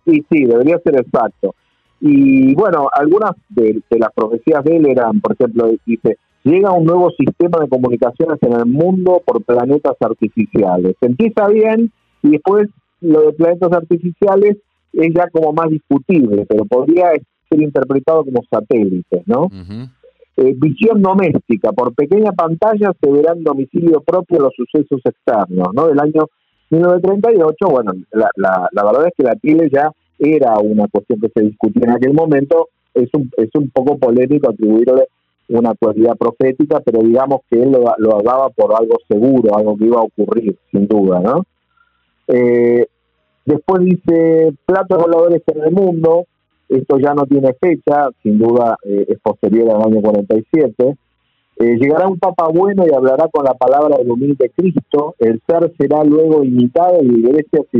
sí, 0.06 0.26
sí, 0.32 0.46
debería 0.46 0.80
ser 0.80 0.96
exacto. 0.96 1.56
Y 2.02 2.56
bueno, 2.56 2.90
algunas 2.94 3.32
de, 3.50 3.82
las 3.90 4.14
profecías 4.14 4.64
de 4.64 4.78
él 4.78 4.88
eran, 4.88 5.20
por 5.20 5.34
ejemplo, 5.34 5.70
dice, 5.86 6.18
llega 6.44 6.72
un 6.72 6.86
nuevo 6.86 7.12
sistema 7.12 7.60
de 7.60 7.68
comunicaciones 7.68 8.38
en 8.42 8.54
el 8.54 8.66
mundo 8.66 9.22
por 9.26 9.44
planetas 9.44 9.98
artificiales. 10.00 10.96
empieza 11.02 11.48
bien 11.50 11.92
y 12.24 12.30
después 12.32 12.70
lo 13.02 13.24
de 13.24 13.34
planetas 13.34 13.74
artificiales 13.74 14.58
es 14.94 15.14
ya 15.14 15.28
como 15.30 15.54
más 15.54 15.70
discutible, 15.70 16.46
pero 16.48 16.66
podría 16.66 17.12
ser 17.50 17.62
interpretado 17.62 18.24
como 18.24 18.44
satélites, 18.50 19.28
¿no? 19.28 19.50
Eh, 20.38 20.54
visión 20.58 21.02
doméstica, 21.02 21.72
por 21.72 21.94
pequeña 21.94 22.32
pantalla 22.32 22.94
se 23.02 23.12
verán 23.12 23.44
domicilio 23.44 24.02
propio 24.02 24.40
los 24.40 24.54
sucesos 24.56 25.02
externos, 25.04 25.70
¿no? 25.74 25.88
Del 25.88 26.00
año 26.00 26.28
1938, 26.70 27.68
bueno, 27.68 27.92
la, 28.12 28.30
la, 28.36 28.70
la 28.72 28.84
verdad 28.86 29.08
es 29.08 29.14
que 29.18 29.24
la 29.24 29.36
tele 29.36 29.70
ya 29.72 29.92
era 30.20 30.58
una 30.60 30.88
cuestión 30.88 31.20
que 31.20 31.30
se 31.34 31.42
discutía 31.42 31.84
en 31.86 31.92
aquel 31.92 32.14
momento, 32.14 32.70
es 32.94 33.10
un, 33.14 33.30
es 33.38 33.50
un 33.54 33.70
poco 33.70 33.98
polémico 33.98 34.50
atribuirle 34.50 35.08
una 35.50 35.74
cualidad 35.74 36.16
profética, 36.16 36.80
pero 36.82 37.02
digamos 37.02 37.42
que 37.50 37.62
él 37.62 37.72
lo, 37.72 37.84
lo 37.98 38.18
hablaba 38.18 38.50
por 38.50 38.74
algo 38.76 38.98
seguro, 39.08 39.58
algo 39.58 39.78
que 39.78 39.86
iba 39.86 40.00
a 40.00 40.04
ocurrir, 40.04 40.56
sin 40.72 40.88
duda, 40.88 41.20
¿no? 41.20 41.44
Eh, 42.28 42.86
Después 43.50 43.82
dice 43.84 44.54
platos 44.64 45.02
voladores 45.02 45.42
en 45.48 45.64
el 45.64 45.72
mundo, 45.72 46.28
esto 46.70 47.00
ya 47.00 47.16
no 47.16 47.26
tiene 47.26 47.52
fecha, 47.60 48.10
sin 48.22 48.38
duda 48.38 48.78
eh, 48.84 49.08
es 49.10 49.20
posterior 49.22 49.72
al 49.72 49.92
año 49.92 50.04
47. 50.04 50.96
Eh, 51.58 51.76
llegará 51.80 52.08
un 52.08 52.20
papa 52.20 52.48
bueno 52.54 52.86
y 52.88 52.94
hablará 52.94 53.28
con 53.30 53.44
la 53.44 53.56
palabra 53.56 53.98
del 53.98 54.12
humilde 54.12 54.52
Cristo, 54.56 55.16
el 55.18 55.42
ser 55.48 55.74
será 55.80 56.04
luego 56.04 56.44
imitado 56.44 57.02
y 57.02 57.08
la 57.08 57.18
iglesia 57.18 57.62
se 57.72 57.78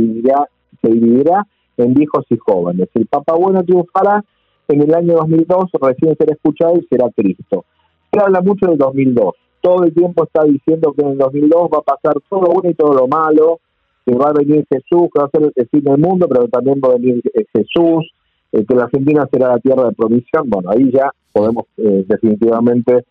dividirá, 0.88 1.46
en 1.76 1.94
viejos 1.94 2.24
y 2.30 2.36
jóvenes. 2.36 2.88
El 2.94 3.06
papa 3.06 3.34
bueno 3.36 3.62
triunfará 3.62 4.24
en 4.66 4.82
el 4.82 4.92
año 4.92 5.14
2002, 5.18 5.66
recién 5.80 6.16
será 6.16 6.34
escuchado 6.34 6.78
y 6.78 6.86
será 6.90 7.08
Cristo. 7.14 7.64
Se 8.12 8.18
habla 8.20 8.40
mucho 8.40 8.66
del 8.66 8.76
2002, 8.76 9.34
todo 9.60 9.84
el 9.84 9.94
tiempo 9.94 10.24
está 10.24 10.42
diciendo 10.42 10.92
que 10.94 11.02
en 11.02 11.12
el 11.12 11.18
2002 11.18 11.70
va 11.72 11.78
a 11.78 11.82
pasar 11.82 12.14
todo 12.28 12.42
lo 12.42 12.54
bueno 12.54 12.70
y 12.70 12.74
todo 12.74 12.92
lo 12.92 13.06
malo, 13.06 13.60
que 14.10 14.16
va 14.16 14.30
a 14.30 14.32
venir 14.32 14.66
Jesús, 14.68 15.08
que 15.12 15.20
va 15.20 15.26
a 15.26 15.30
ser 15.30 15.52
el 15.54 15.68
fin 15.68 15.84
del 15.84 15.98
mundo, 15.98 16.26
pero 16.28 16.48
también 16.48 16.80
va 16.82 16.88
a 16.88 16.96
venir 16.96 17.22
eh, 17.32 17.44
Jesús, 17.52 18.12
eh, 18.52 18.64
que 18.66 18.74
la 18.74 18.84
Argentina 18.84 19.28
será 19.30 19.48
la 19.48 19.58
tierra 19.58 19.84
de 19.84 19.92
provisión. 19.92 20.48
Bueno, 20.48 20.70
ahí 20.70 20.90
ya 20.90 21.12
podemos 21.32 21.64
eh, 21.76 22.04
definitivamente 22.08 23.04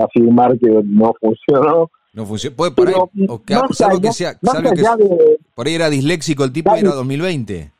afirmar 0.00 0.58
que 0.58 0.68
no 0.84 1.12
funcionó. 1.20 1.90
No 2.12 2.26
funcionó. 2.26 2.56
Puede, 2.56 2.70
por, 2.72 2.88
ahí, 2.88 2.94
que 4.00 4.12
sea, 4.12 4.38
por 5.54 5.66
ahí 5.66 5.74
era 5.74 5.90
disléxico 5.90 6.44
el 6.44 6.52
tipo 6.52 6.76
y 6.76 6.80
era 6.80 6.90
2020. 6.90 7.72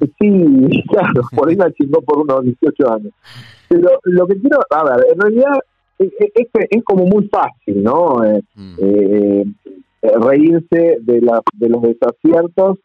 Sí, 0.00 0.82
claro, 0.88 1.22
por 1.36 1.48
ahí 1.48 1.56
la 1.56 1.70
chingó 1.72 2.00
por 2.02 2.18
unos 2.18 2.42
18 2.42 2.92
años. 2.92 3.12
Pero 3.68 3.88
lo 4.02 4.26
que 4.26 4.40
quiero, 4.40 4.58
a 4.70 4.84
ver, 4.84 5.06
en 5.12 5.20
realidad 5.20 5.58
es, 5.98 6.10
es, 6.70 6.84
como 6.84 7.06
muy 7.06 7.28
fácil, 7.28 7.82
¿no? 7.84 8.20
Mm. 8.54 8.74
Eh, 8.78 9.44
reírse 10.02 10.98
de, 11.00 11.20
la, 11.20 11.42
de 11.54 11.68
los 11.68 11.82
desaciertos, 11.82 12.78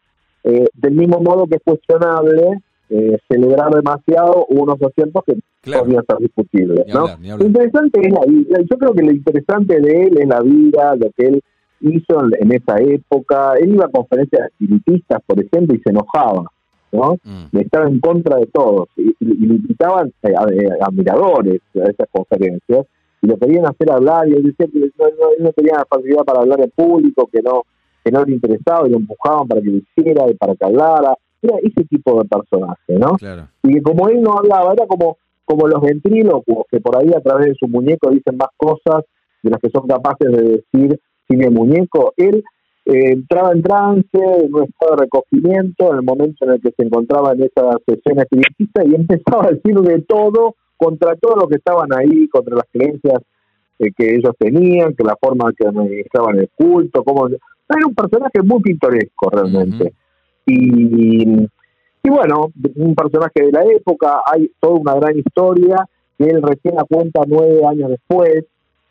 eh, 0.44 0.68
del 0.74 0.94
mismo 0.94 1.20
modo 1.20 1.46
que 1.46 1.56
es 1.56 1.62
cuestionable 1.64 2.62
eh, 2.88 3.18
celebrar 3.28 3.72
demasiado 3.72 4.46
unos 4.46 4.80
aciertos 4.80 5.24
que 5.24 5.36
podrían 5.72 6.04
ser 6.06 6.18
discutibles. 6.18 6.86
¿no? 6.86 7.06
Lo 7.36 7.46
interesante 7.46 8.00
es 8.00 8.12
la 8.12 8.24
vida, 8.26 8.58
yo 8.70 8.78
creo 8.78 8.92
que 8.92 9.02
lo 9.02 9.10
interesante 9.12 9.80
de 9.80 10.02
él 10.04 10.18
es 10.18 10.28
la 10.28 10.40
vida, 10.40 10.94
lo 10.94 11.10
que 11.16 11.26
él 11.26 11.42
hizo 11.80 12.20
en, 12.38 12.52
esa 12.52 12.78
época. 12.78 13.54
Él 13.60 13.74
iba 13.74 13.86
a 13.86 13.90
conferencias 13.90 14.48
espiritistas, 14.48 15.20
por 15.26 15.42
ejemplo, 15.42 15.74
y 15.74 15.80
se 15.80 15.90
enojaba. 15.90 16.50
¿no? 16.92 17.18
Mm. 17.24 17.58
Estaba 17.58 17.88
en 17.88 17.98
contra 18.00 18.36
de 18.36 18.46
todos 18.46 18.88
y, 18.96 19.14
le 19.18 19.54
invitaban 19.54 20.12
a, 20.22 20.86
admiradores 20.86 21.60
a 21.74 21.90
esas 21.90 22.06
conferencias 22.10 22.86
y 23.22 23.26
lo 23.26 23.36
querían 23.38 23.66
hacer 23.66 23.90
hablar 23.90 24.28
y 24.28 24.34
él 24.34 24.42
decía 24.42 24.66
que 24.72 24.90
no, 25.38 25.52
tenía 25.52 25.74
la 25.78 25.86
facilidad 25.86 26.24
para 26.24 26.40
hablar 26.40 26.60
en 26.60 26.70
público, 26.70 27.28
que 27.32 27.42
no 27.42 27.62
que 28.04 28.12
no 28.12 28.24
le 28.24 28.34
interesaba 28.34 28.86
y 28.86 28.92
lo 28.92 28.98
empujaban 28.98 29.48
para 29.48 29.60
que 29.60 29.68
lo 29.68 29.78
hiciera 29.78 30.30
y 30.30 30.34
para 30.34 30.54
que 30.54 30.64
hablara. 30.64 31.16
Era 31.42 31.58
ese 31.58 31.84
tipo 31.86 32.22
de 32.22 32.28
personaje, 32.28 32.92
¿no? 32.92 33.16
Y 33.64 33.72
que 33.74 33.82
como 33.82 34.08
él 34.08 34.22
no 34.22 34.38
hablaba, 34.38 34.74
era 34.74 34.86
como, 34.86 35.18
como 35.44 35.66
los 35.66 35.82
ventrílocos, 35.82 36.66
que 36.70 36.80
por 36.80 36.96
ahí 36.96 37.08
a 37.12 37.20
través 37.20 37.48
de 37.48 37.54
su 37.56 37.66
muñeco 37.66 38.10
dicen 38.10 38.36
más 38.36 38.50
cosas 38.56 39.04
de 39.42 39.50
las 39.50 39.60
que 39.60 39.70
son 39.70 39.88
capaces 39.88 40.30
de 40.30 40.42
decir 40.42 41.00
sin 41.28 41.42
el 41.42 41.50
muñeco. 41.50 42.14
Él 42.16 42.44
eh, 42.86 43.12
entraba 43.12 43.50
en 43.52 43.62
trance, 43.62 44.08
en 44.12 44.54
un 44.54 44.62
estado 44.62 44.94
de 44.96 45.02
recogimiento, 45.02 45.90
en 45.90 45.96
el 45.96 46.04
momento 46.04 46.44
en 46.44 46.52
el 46.52 46.60
que 46.60 46.70
se 46.70 46.84
encontraba 46.84 47.32
en 47.32 47.42
esa 47.42 47.76
sesión 47.84 48.20
espiritista 48.20 48.84
y 48.84 48.94
empezaba 48.94 49.46
a 49.46 49.50
decir 49.50 49.74
de 49.74 50.02
todo 50.02 50.54
contra 50.76 51.16
todo 51.16 51.36
lo 51.36 51.48
que 51.48 51.56
estaban 51.56 51.92
ahí, 51.92 52.28
contra 52.28 52.56
las 52.56 52.66
creencias 52.72 53.20
eh, 53.78 53.90
que 53.96 54.14
ellos 54.14 54.34
tenían, 54.38 54.94
que 54.94 55.04
la 55.04 55.16
forma 55.20 55.52
que 55.52 55.66
administraban 55.66 56.38
el 56.38 56.50
culto, 56.54 57.02
como 57.04 57.28
era 57.28 57.86
un 57.86 57.94
personaje 57.94 58.42
muy 58.42 58.60
pintoresco 58.60 59.30
realmente. 59.30 59.92
y, 60.46 61.46
y 62.06 62.08
bueno, 62.08 62.52
un 62.76 62.94
personaje 62.94 63.46
de 63.46 63.50
la 63.50 63.64
época, 63.64 64.20
hay 64.32 64.48
toda 64.60 64.74
una 64.74 64.94
gran 64.94 65.18
historia 65.18 65.88
que 66.16 66.24
él 66.24 66.40
recién 66.40 66.76
la 66.76 66.84
cuenta 66.84 67.22
nueve 67.26 67.60
años 67.66 67.90
después, 67.90 68.44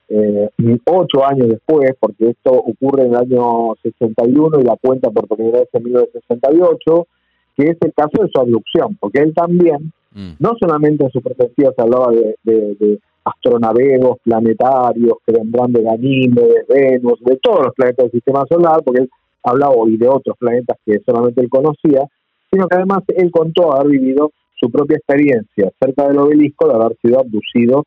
eh, 0.10 0.50
ocho 0.86 1.26
años 1.26 1.48
después, 1.48 1.92
porque 1.98 2.32
esto 2.32 2.52
ocurre 2.52 3.04
en 3.04 3.12
el 3.12 3.16
año 3.16 3.74
61 3.82 4.60
y 4.60 4.64
la 4.64 4.76
cuenta 4.76 5.10
por 5.12 5.30
primera 5.30 5.60
vez 5.60 5.70
en 5.72 5.84
1968, 5.84 7.08
que 7.56 7.64
es 7.70 7.78
el 7.80 7.94
caso 7.94 8.22
de 8.22 8.30
su 8.34 8.42
abducción, 8.42 8.98
porque 9.00 9.20
él 9.20 9.34
también, 9.34 9.94
mm. 10.16 10.32
no 10.40 10.54
solamente 10.60 11.04
en 11.04 11.12
su 11.12 11.22
profecía 11.22 11.72
se 11.76 11.82
hablaba 11.82 12.12
de, 12.12 12.36
de, 12.44 13.00
astronavegos 13.24 14.20
planetarios 14.24 15.18
que 15.26 15.32
vendrán 15.32 15.72
de 15.74 15.82
Ganímedes, 15.82 16.68
de 16.68 16.76
Venus, 16.76 17.20
de 17.22 17.38
todos 17.38 17.66
los 17.66 17.74
planetas 17.74 18.06
del 18.06 18.12
sistema 18.12 18.46
solar, 18.48 18.84
porque 18.84 19.02
él 19.02 19.10
hablaba 19.44 19.74
hoy 19.74 19.98
de 19.98 20.08
otros 20.08 20.38
planetas 20.38 20.78
que 20.86 21.00
solamente 21.04 21.42
él 21.42 21.50
conocía, 21.50 22.06
sino 22.52 22.68
que 22.68 22.76
además 22.76 23.04
él 23.08 23.32
contó 23.32 23.74
haber 23.74 23.94
vivido 23.94 24.32
su 24.60 24.70
propia 24.72 24.98
experiencia 24.98 25.72
cerca 25.80 26.08
del 26.08 26.20
obelisco 26.20 26.68
de 26.68 26.76
haber 26.76 26.98
sido 27.02 27.20
abducido 27.20 27.86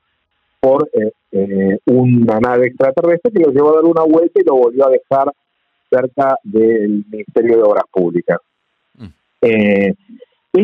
por 0.60 0.88
eh, 0.92 1.12
eh, 1.32 1.78
una 1.86 2.40
nave 2.40 2.66
extraterrestre 2.66 3.32
que 3.32 3.40
lo 3.40 3.52
llevó 3.52 3.70
a 3.70 3.76
dar 3.76 3.84
una 3.84 4.02
vuelta 4.02 4.40
y 4.40 4.44
lo 4.44 4.56
volvió 4.56 4.86
a 4.86 4.90
dejar 4.90 5.32
cerca 5.90 6.36
del 6.42 7.04
Ministerio 7.10 7.56
de 7.56 7.62
Obras 7.62 7.84
Públicas. 7.90 8.38
Mm. 8.96 9.06
Eh, 9.42 9.94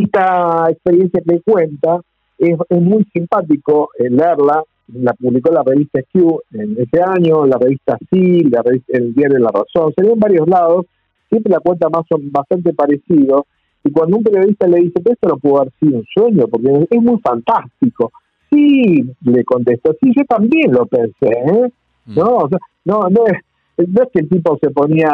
esta 0.03 0.67
experiencia 0.71 1.21
que 1.27 1.41
cuenta 1.41 2.01
es, 2.39 2.57
muy 2.71 3.05
simpático 3.13 3.91
leerla, 3.99 4.63
la 4.89 5.13
publicó 5.15 5.53
la 5.53 5.63
revista 5.63 6.01
Q 6.13 6.43
en 6.53 6.77
ese 6.79 7.03
año, 7.03 7.47
la 7.47 7.59
revista 7.59 7.97
Sí, 8.11 8.41
la 8.45 8.63
revista, 8.63 8.99
el 8.99 9.15
diario 9.15 9.39
La 9.39 9.51
Razón, 9.51 9.93
se 9.97 10.07
en 10.07 10.19
varios 10.19 10.47
lados, 10.49 10.87
siempre 11.31 11.53
la 11.53 11.61
cuenta 11.61 11.89
más 11.89 12.05
o 12.11 12.19
bastante 12.21 12.73
parecido, 12.75 13.47
y 13.83 13.91
cuando 13.91 14.17
un 14.17 14.25
periodista 14.25 14.67
le 14.67 14.81
dice, 14.81 15.01
esto 15.05 15.29
no 15.29 15.37
pudo 15.37 15.61
haber 15.61 15.73
sido 15.81 15.99
un 15.99 16.05
sueño, 16.13 16.47
porque 16.49 16.87
es 16.91 17.03
muy 17.03 17.19
fantástico, 17.21 18.13
sí, 18.51 19.05
le 19.23 19.45
contestó, 19.45 19.95
sí, 20.01 20.13
yo 20.17 20.25
también 20.25 20.73
lo 20.73 20.87
pensé, 20.87 21.29
¿eh? 21.29 21.73
Mm. 22.07 22.19
No, 22.19 22.49
no, 22.85 23.09
no 23.09 23.27
es, 23.27 23.89
no 23.89 24.03
es 24.03 24.09
que 24.13 24.21
el 24.21 24.29
tipo 24.29 24.59
se 24.61 24.71
ponía, 24.71 25.09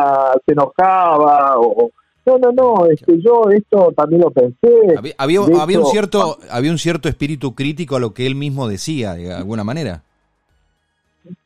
se 0.47 0.53
enojaba 0.53 1.59
o... 1.59 1.91
No, 2.39 2.39
no, 2.39 2.53
no, 2.53 2.87
este, 2.87 3.21
yo 3.21 3.51
esto 3.51 3.93
también 3.97 4.23
lo 4.23 4.31
pensé. 4.31 4.71
Había, 4.97 5.41
había, 5.53 5.79
un 5.81 5.87
cierto, 5.87 6.39
había 6.51 6.71
un 6.71 6.79
cierto 6.79 7.09
espíritu 7.09 7.55
crítico 7.55 7.97
a 7.97 8.01
lo 8.01 8.15
que 8.15 8.27
él 8.27 8.35
mismo 8.35 8.69
decía, 8.69 9.15
de 9.15 9.33
alguna 9.33 9.65
manera. 9.65 10.03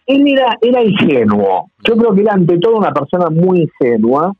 Él 0.07 0.29
era, 0.29 0.59
era 0.61 0.83
ingenuo. 0.83 1.71
Yo 1.83 1.97
creo 1.97 2.15
que 2.15 2.21
era 2.21 2.35
ante 2.35 2.59
todo 2.59 2.77
una 2.77 2.93
persona 2.93 3.31
muy 3.31 3.63
ingenua 3.63 4.35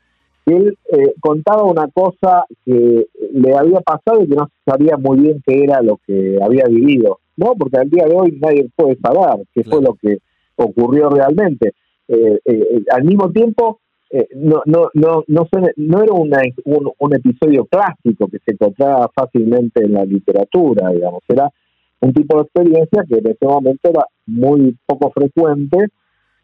él 0.45 0.77
eh, 0.91 1.13
contaba 1.19 1.63
una 1.63 1.87
cosa 1.87 2.45
que 2.63 3.07
le 3.33 3.55
había 3.55 3.81
pasado 3.81 4.23
y 4.23 4.27
que 4.27 4.35
no 4.35 4.49
sabía 4.65 4.97
muy 4.97 5.19
bien 5.19 5.43
qué 5.45 5.63
era 5.63 5.81
lo 5.81 5.99
que 6.05 6.37
había 6.41 6.65
vivido, 6.65 7.19
¿no? 7.35 7.53
Porque 7.57 7.77
al 7.77 7.89
día 7.89 8.05
de 8.05 8.15
hoy 8.15 8.37
nadie 8.39 8.69
puede 8.75 8.97
saber 8.97 9.45
qué 9.53 9.63
fue 9.63 9.81
lo 9.81 9.95
que 9.95 10.19
ocurrió 10.55 11.09
realmente. 11.09 11.73
Eh, 12.07 12.39
eh, 12.45 12.83
al 12.91 13.03
mismo 13.03 13.31
tiempo, 13.31 13.79
no, 14.35 14.61
no, 14.65 14.89
no, 14.93 15.23
no, 15.27 15.47
no 15.77 16.03
era 16.03 16.13
un, 16.13 16.31
un, 16.99 17.15
episodio 17.15 17.65
clásico 17.65 18.27
que 18.27 18.39
se 18.45 18.53
encontraba 18.53 19.09
fácilmente 19.13 19.83
en 19.83 19.93
la 19.93 20.05
literatura, 20.05 20.89
digamos, 20.89 21.23
era 21.27 21.49
un 22.01 22.13
tipo 22.13 22.37
de 22.37 22.43
experiencia 22.43 23.03
que 23.07 23.17
en 23.17 23.27
ese 23.27 23.45
momento 23.45 23.89
era 23.89 24.05
muy 24.27 24.77
poco 24.85 25.11
frecuente 25.11 25.87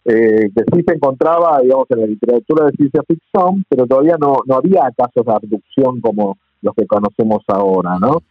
eh, 0.04 0.50
que 0.56 0.64
sí 0.74 0.84
se 0.88 0.96
encontraba, 0.96 1.60
digamos, 1.62 1.86
en 1.92 2.00
la 2.00 2.08
literatura 2.08 2.66
de 2.66 2.72
ciencia 2.72 3.02
ficción, 3.08 3.64
pero 3.70 3.86
todavía 3.86 4.16
no, 4.20 4.38
no 4.48 4.56
había 4.56 4.92
casos 4.98 5.24
de 5.24 5.32
abducción 5.32 6.02
como 6.02 6.38
los 6.62 6.74
que 6.74 6.88
conocemos 6.88 7.44
ahora, 7.48 8.00
¿no? 8.00 8.24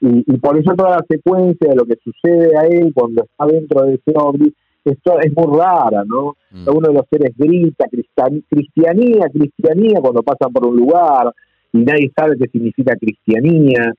Y, 0.00 0.36
por 0.36 0.58
eso 0.58 0.74
toda 0.74 0.98
la 0.98 1.04
secuencia 1.08 1.70
de 1.70 1.76
lo 1.76 1.86
que 1.86 1.96
sucede 2.04 2.54
a 2.58 2.66
él 2.66 2.92
cuando 2.94 3.22
está 3.22 3.46
dentro 3.46 3.86
de 3.86 3.94
ese 3.94 4.12
ovni, 4.14 4.52
esto 4.84 5.20
es 5.20 5.32
muy 5.36 5.58
rara, 5.58 6.04
¿no? 6.06 6.36
Mm. 6.50 6.68
Uno 6.68 6.88
de 6.88 6.94
los 6.94 7.04
seres 7.10 7.32
grita 7.36 7.86
cristianía, 7.88 9.28
cristianía 9.32 10.00
cuando 10.00 10.22
pasan 10.22 10.52
por 10.52 10.66
un 10.66 10.76
lugar 10.76 11.32
y 11.72 11.78
nadie 11.78 12.12
sabe 12.16 12.36
qué 12.38 12.48
significa 12.48 12.94
cristianía. 12.96 13.92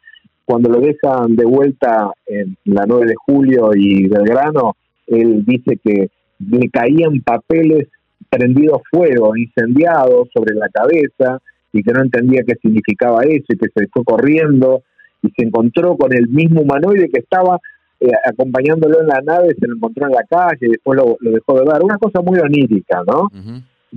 Cuando 0.45 0.69
lo 0.69 0.80
dejan 0.80 1.36
de 1.36 1.45
vuelta 1.45 2.12
en 2.28 2.56
la 2.65 2.86
9 2.88 3.08
de 3.08 3.15
julio 3.15 3.71
y 3.76 4.08
Belgrano, 4.08 4.76
él 5.08 5.43
dice 5.43 5.80
que 5.84 6.10
le 6.39 6.69
caían 6.69 7.21
papeles 7.21 7.88
prendidos 8.30 8.82
fuego, 8.91 9.36
incendiados 9.36 10.30
sobre 10.34 10.56
la 10.56 10.69
cabeza 10.69 11.39
y 11.74 11.84
que 11.84 11.91
no 11.91 12.02
entendía 12.02 12.43
qué 12.45 12.56
significaba 12.62 13.24
eso 13.24 13.45
y 13.50 13.58
que 13.58 13.67
se 13.74 13.88
fue 13.88 14.04
corriendo 14.04 14.84
y 15.21 15.30
se 15.32 15.45
encontró 15.45 15.98
con 15.98 16.13
el 16.13 16.30
mismo 16.30 16.62
humanoide 16.62 17.10
que 17.10 17.19
estaba 17.19 17.60
eh, 18.05 18.11
acompañándolo 18.25 19.01
en 19.01 19.07
la 19.07 19.21
nave, 19.21 19.55
se 19.59 19.67
lo 19.67 19.75
encontró 19.75 20.07
en 20.07 20.13
la 20.13 20.23
calle 20.23 20.67
y 20.67 20.69
después 20.69 20.97
lo, 20.97 21.17
dejó 21.19 21.59
de 21.59 21.65
ver. 21.65 21.83
Una 21.83 21.97
cosa 21.97 22.21
muy 22.21 22.39
onírica, 22.39 23.03
¿no? 23.05 23.29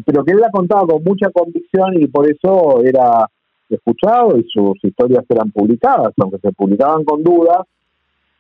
Pero 0.05 0.25
que 0.25 0.33
él 0.33 0.39
la 0.39 0.51
contaba 0.51 0.87
con 0.87 1.03
mucha 1.03 1.31
convicción 1.31 2.01
y 2.01 2.07
por 2.07 2.31
eso 2.31 2.83
era 2.85 3.27
escuchado 3.69 4.39
y 4.39 4.45
sus 4.49 4.83
historias 4.83 5.25
eran 5.29 5.51
publicadas, 5.51 6.13
aunque 6.19 6.39
se 6.39 6.53
publicaban 6.53 7.05
con 7.05 7.23
dudas, 7.23 7.67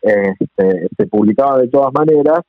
eh, 0.03 0.35
se 0.97 1.07
publicaban 1.07 1.63
de 1.63 1.69
todas 1.69 1.93
maneras 1.93 2.41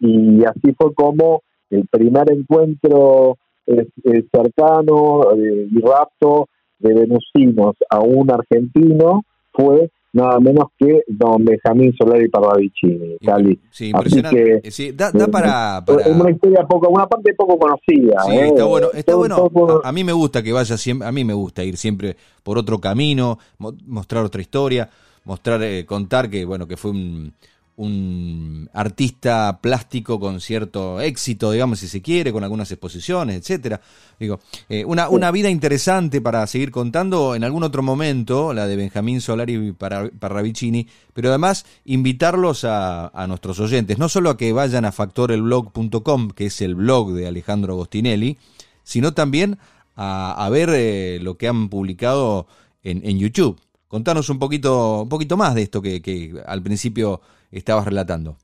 y 0.00 0.44
así 0.44 0.72
fue 0.76 0.94
como 0.94 1.42
el 1.70 1.86
primer 1.88 2.30
encuentro 2.32 3.36
eh, 3.66 3.86
eh, 4.04 4.24
cercano 4.32 5.22
y 5.36 5.80
rapto 5.80 6.48
de 6.78 6.94
venusinos 6.94 7.76
a 7.88 8.00
un 8.00 8.30
argentino 8.30 9.22
fue 9.52 9.90
nada 10.14 10.38
menos 10.40 10.66
que 10.78 11.02
don 11.08 11.44
Benjamín 11.44 11.92
Solari 11.98 12.28
Parravicini, 12.28 13.18
Cali. 13.18 13.58
Sí, 13.70 13.90
impresionante. 13.90 14.62
da, 14.94 15.10
para, 15.26 15.84
una 16.06 16.30
historia 16.30 16.64
poco, 16.66 16.88
una 16.88 17.06
parte 17.06 17.34
poco 17.34 17.58
conocida. 17.58 18.22
Sí, 18.24 18.36
está 18.36 18.64
bueno. 18.64 18.88
Está 18.94 19.14
bueno. 19.16 19.50
A, 19.82 19.92
mí 19.92 20.04
me 20.04 20.12
gusta 20.12 20.42
que 20.42 20.52
vaya 20.52 20.76
siempre, 20.78 21.06
a 21.06 21.12
mí 21.12 21.24
me 21.24 21.34
gusta 21.34 21.64
ir 21.64 21.76
siempre 21.76 22.16
por 22.42 22.56
otro 22.56 22.78
camino, 22.78 23.38
mostrar 23.58 24.24
otra 24.24 24.40
historia, 24.40 24.88
mostrar, 25.24 25.60
contar 25.84 26.30
que 26.30 26.44
bueno 26.44 26.66
que 26.66 26.76
fue 26.76 26.92
un 26.92 27.32
un 27.76 28.70
artista 28.72 29.58
plástico 29.60 30.20
con 30.20 30.40
cierto 30.40 31.00
éxito, 31.00 31.50
digamos, 31.50 31.80
si 31.80 31.88
se 31.88 32.00
quiere, 32.00 32.32
con 32.32 32.44
algunas 32.44 32.70
exposiciones, 32.70 33.36
etcétera. 33.36 33.80
Digo, 34.18 34.40
eh, 34.68 34.84
una, 34.84 35.08
una 35.08 35.30
vida 35.30 35.50
interesante 35.50 36.20
para 36.20 36.46
seguir 36.46 36.70
contando 36.70 37.34
en 37.34 37.42
algún 37.42 37.64
otro 37.64 37.82
momento, 37.82 38.52
la 38.52 38.66
de 38.66 38.76
Benjamín 38.76 39.20
Solari 39.20 39.72
para 39.72 40.08
Parravicini, 40.10 40.86
pero 41.12 41.30
además 41.30 41.66
invitarlos 41.84 42.64
a, 42.64 43.08
a, 43.08 43.26
nuestros 43.26 43.58
oyentes, 43.58 43.98
no 43.98 44.08
solo 44.08 44.30
a 44.30 44.36
que 44.36 44.52
vayan 44.52 44.84
a 44.84 44.92
factorelblog.com, 44.92 46.30
que 46.30 46.46
es 46.46 46.60
el 46.60 46.76
blog 46.76 47.12
de 47.12 47.26
Alejandro 47.26 47.72
Agostinelli, 47.72 48.38
sino 48.84 49.14
también 49.14 49.58
a, 49.96 50.44
a 50.44 50.48
ver 50.48 50.70
eh, 50.72 51.18
lo 51.20 51.36
que 51.36 51.48
han 51.48 51.68
publicado 51.68 52.46
en, 52.84 53.00
en 53.04 53.18
YouTube. 53.18 53.60
Contanos 53.88 54.28
un 54.28 54.38
poquito, 54.38 55.02
un 55.02 55.08
poquito 55.08 55.36
más 55.36 55.54
de 55.54 55.62
esto 55.62 55.80
que, 55.80 56.02
que 56.02 56.34
al 56.46 56.62
principio 56.62 57.20
estabas 57.58 57.86
relatando. 57.86 58.36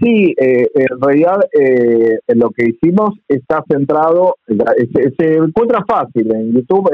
Sí, 0.00 0.34
eh, 0.38 0.68
en 0.74 1.00
realidad 1.00 1.40
eh, 1.52 2.18
lo 2.34 2.50
que 2.50 2.66
hicimos 2.66 3.18
está 3.26 3.64
centrado, 3.68 4.36
se, 4.46 5.34
encuentra 5.34 5.84
fácil 5.86 6.34
en 6.34 6.52
YouTube, 6.52 6.90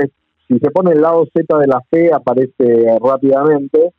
si 0.46 0.58
se 0.58 0.70
pone 0.70 0.92
el 0.92 1.00
lado 1.00 1.26
Z 1.34 1.58
de 1.58 1.66
la 1.66 1.80
fe 1.90 2.10
aparece 2.12 2.98
rápidamente, 3.02 3.92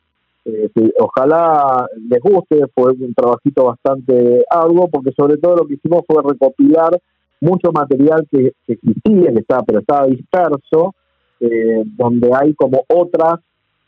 eh, 0.44 0.70
ojalá 0.98 1.86
les 2.08 2.20
guste, 2.20 2.64
fue 2.74 2.92
un 2.92 3.14
trabajito 3.14 3.64
bastante 3.64 4.44
arduo, 4.50 4.88
porque 4.88 5.12
sobre 5.12 5.36
todo 5.36 5.56
lo 5.56 5.66
que 5.66 5.74
hicimos 5.74 6.02
fue 6.06 6.22
recopilar 6.22 6.98
mucho 7.40 7.70
material 7.72 8.26
que, 8.30 8.52
existía, 8.66 9.32
que 9.32 9.40
estaba, 9.40 9.62
pero 9.64 9.80
estaba 9.80 10.06
disperso, 10.06 10.94
donde 11.38 12.30
hay 12.32 12.54
como 12.54 12.82
otras 12.88 13.40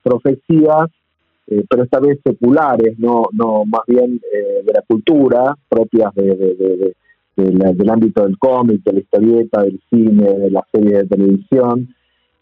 profecías 0.03 0.91
eh, 1.51 1.65
pero 1.69 1.83
esta 1.83 1.99
vez 1.99 2.19
seculares, 2.23 2.99
no, 2.99 3.25
no 3.33 3.65
más 3.65 3.81
bien 3.87 4.21
eh, 4.33 4.63
de 4.65 4.73
la 4.73 4.83
cultura, 4.83 5.57
propias 5.67 6.15
de, 6.15 6.95
del 7.37 7.91
ámbito 7.91 8.25
del 8.25 8.37
cómic, 8.39 8.83
de 8.83 8.93
la 8.93 8.99
historieta, 8.99 9.63
del 9.63 9.81
cine, 9.89 10.35
de 10.35 10.51
las 10.51 10.65
series 10.73 11.09
de 11.09 11.17
televisión, 11.17 11.95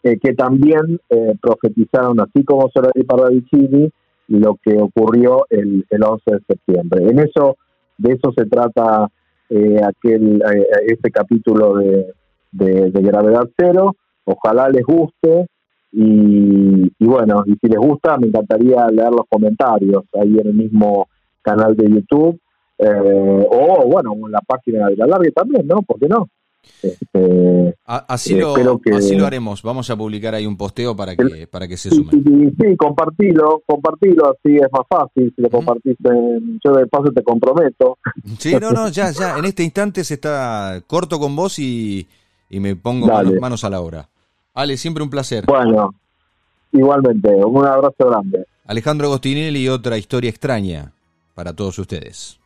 eh, 0.03 0.17
que 0.19 0.33
también 0.33 0.99
profetizaron, 1.39 2.19
así 2.19 2.43
como 2.43 2.69
Solari 2.69 3.03
Parravicini, 3.03 3.89
lo 4.29 4.57
que 4.61 4.75
ocurrió 4.77 5.45
el, 5.49 5.85
el 5.89 6.03
11 6.03 6.23
de 6.25 6.39
septiembre. 6.47 7.05
En 7.07 7.19
eso, 7.19 7.57
de 7.97 8.13
eso 8.13 8.33
se 8.35 8.45
trata 8.45 9.07
aquel 9.87 10.43
ese 10.87 11.11
capítulo 11.11 11.75
de, 12.51 12.91
de 12.91 13.01
Gravedad 13.01 13.47
Cero. 13.55 13.95
Ojalá 14.25 14.67
les 14.69 14.83
guste. 14.83 15.45
Y, 15.91 17.05
bueno, 17.05 17.43
y 17.45 17.53
si 17.61 17.67
les 17.67 17.79
gusta, 17.79 18.17
me 18.17 18.27
encantaría 18.27 18.87
leer 18.87 19.11
los 19.11 19.25
comentarios 19.29 20.03
ahí 20.13 20.37
en 20.39 20.47
el 20.47 20.53
mismo 20.53 21.07
canal 21.41 21.75
de 21.75 21.89
YouTube. 21.89 22.39
Eh, 22.79 23.47
o 23.49 23.87
bueno, 23.87 24.13
en 24.13 24.31
la 24.31 24.41
página 24.41 24.87
de 24.87 24.97
la 24.97 25.07
larga 25.07 25.31
también, 25.31 25.65
¿no? 25.65 25.81
¿Por 25.81 25.99
qué 25.99 26.07
no? 26.07 26.29
Este, 26.83 27.75
así, 27.85 28.35
lo, 28.35 28.55
así 28.95 29.15
lo 29.15 29.25
haremos. 29.25 29.63
Vamos 29.63 29.89
a 29.89 29.95
publicar 29.95 30.35
ahí 30.35 30.45
un 30.45 30.57
posteo 30.57 30.95
para 30.95 31.15
que, 31.15 31.47
para 31.47 31.67
que 31.67 31.77
se 31.77 31.89
sume. 31.89 32.11
Sí, 32.11 32.21
sí, 32.59 32.75
compartilo, 32.77 33.63
compartilo, 33.65 34.29
así 34.29 34.57
es 34.57 34.67
más 34.71 34.83
fácil. 34.87 35.33
Si 35.35 35.41
lo 35.41 35.49
compartís, 35.49 35.95
yo 36.63 36.73
de 36.73 36.85
paso 36.87 37.11
te 37.11 37.23
comprometo. 37.23 37.97
Sí, 38.37 38.55
no, 38.61 38.71
no, 38.71 38.89
ya, 38.89 39.11
ya. 39.11 39.37
En 39.37 39.45
este 39.45 39.63
instante 39.63 40.03
se 40.03 40.15
está 40.15 40.81
corto 40.85 41.19
con 41.19 41.35
vos 41.35 41.57
y, 41.59 42.07
y 42.49 42.59
me 42.59 42.75
pongo 42.75 43.07
manos, 43.39 43.63
a 43.63 43.69
la 43.69 43.81
obra. 43.81 44.07
Ale, 44.57 44.75
siempre 44.75 45.03
un 45.03 45.09
placer. 45.11 45.45
Bueno, 45.45 45.93
igualmente, 46.71 47.29
un 47.29 47.63
abrazo 47.63 48.09
grande. 48.09 48.43
Alejandro 48.65 49.05
Agostinelli 49.05 49.59
y 49.59 49.69
otra 49.69 49.99
historia 49.99 50.31
extraña 50.31 50.93
para 51.35 51.53
todos 51.53 51.77
ustedes. 51.77 52.39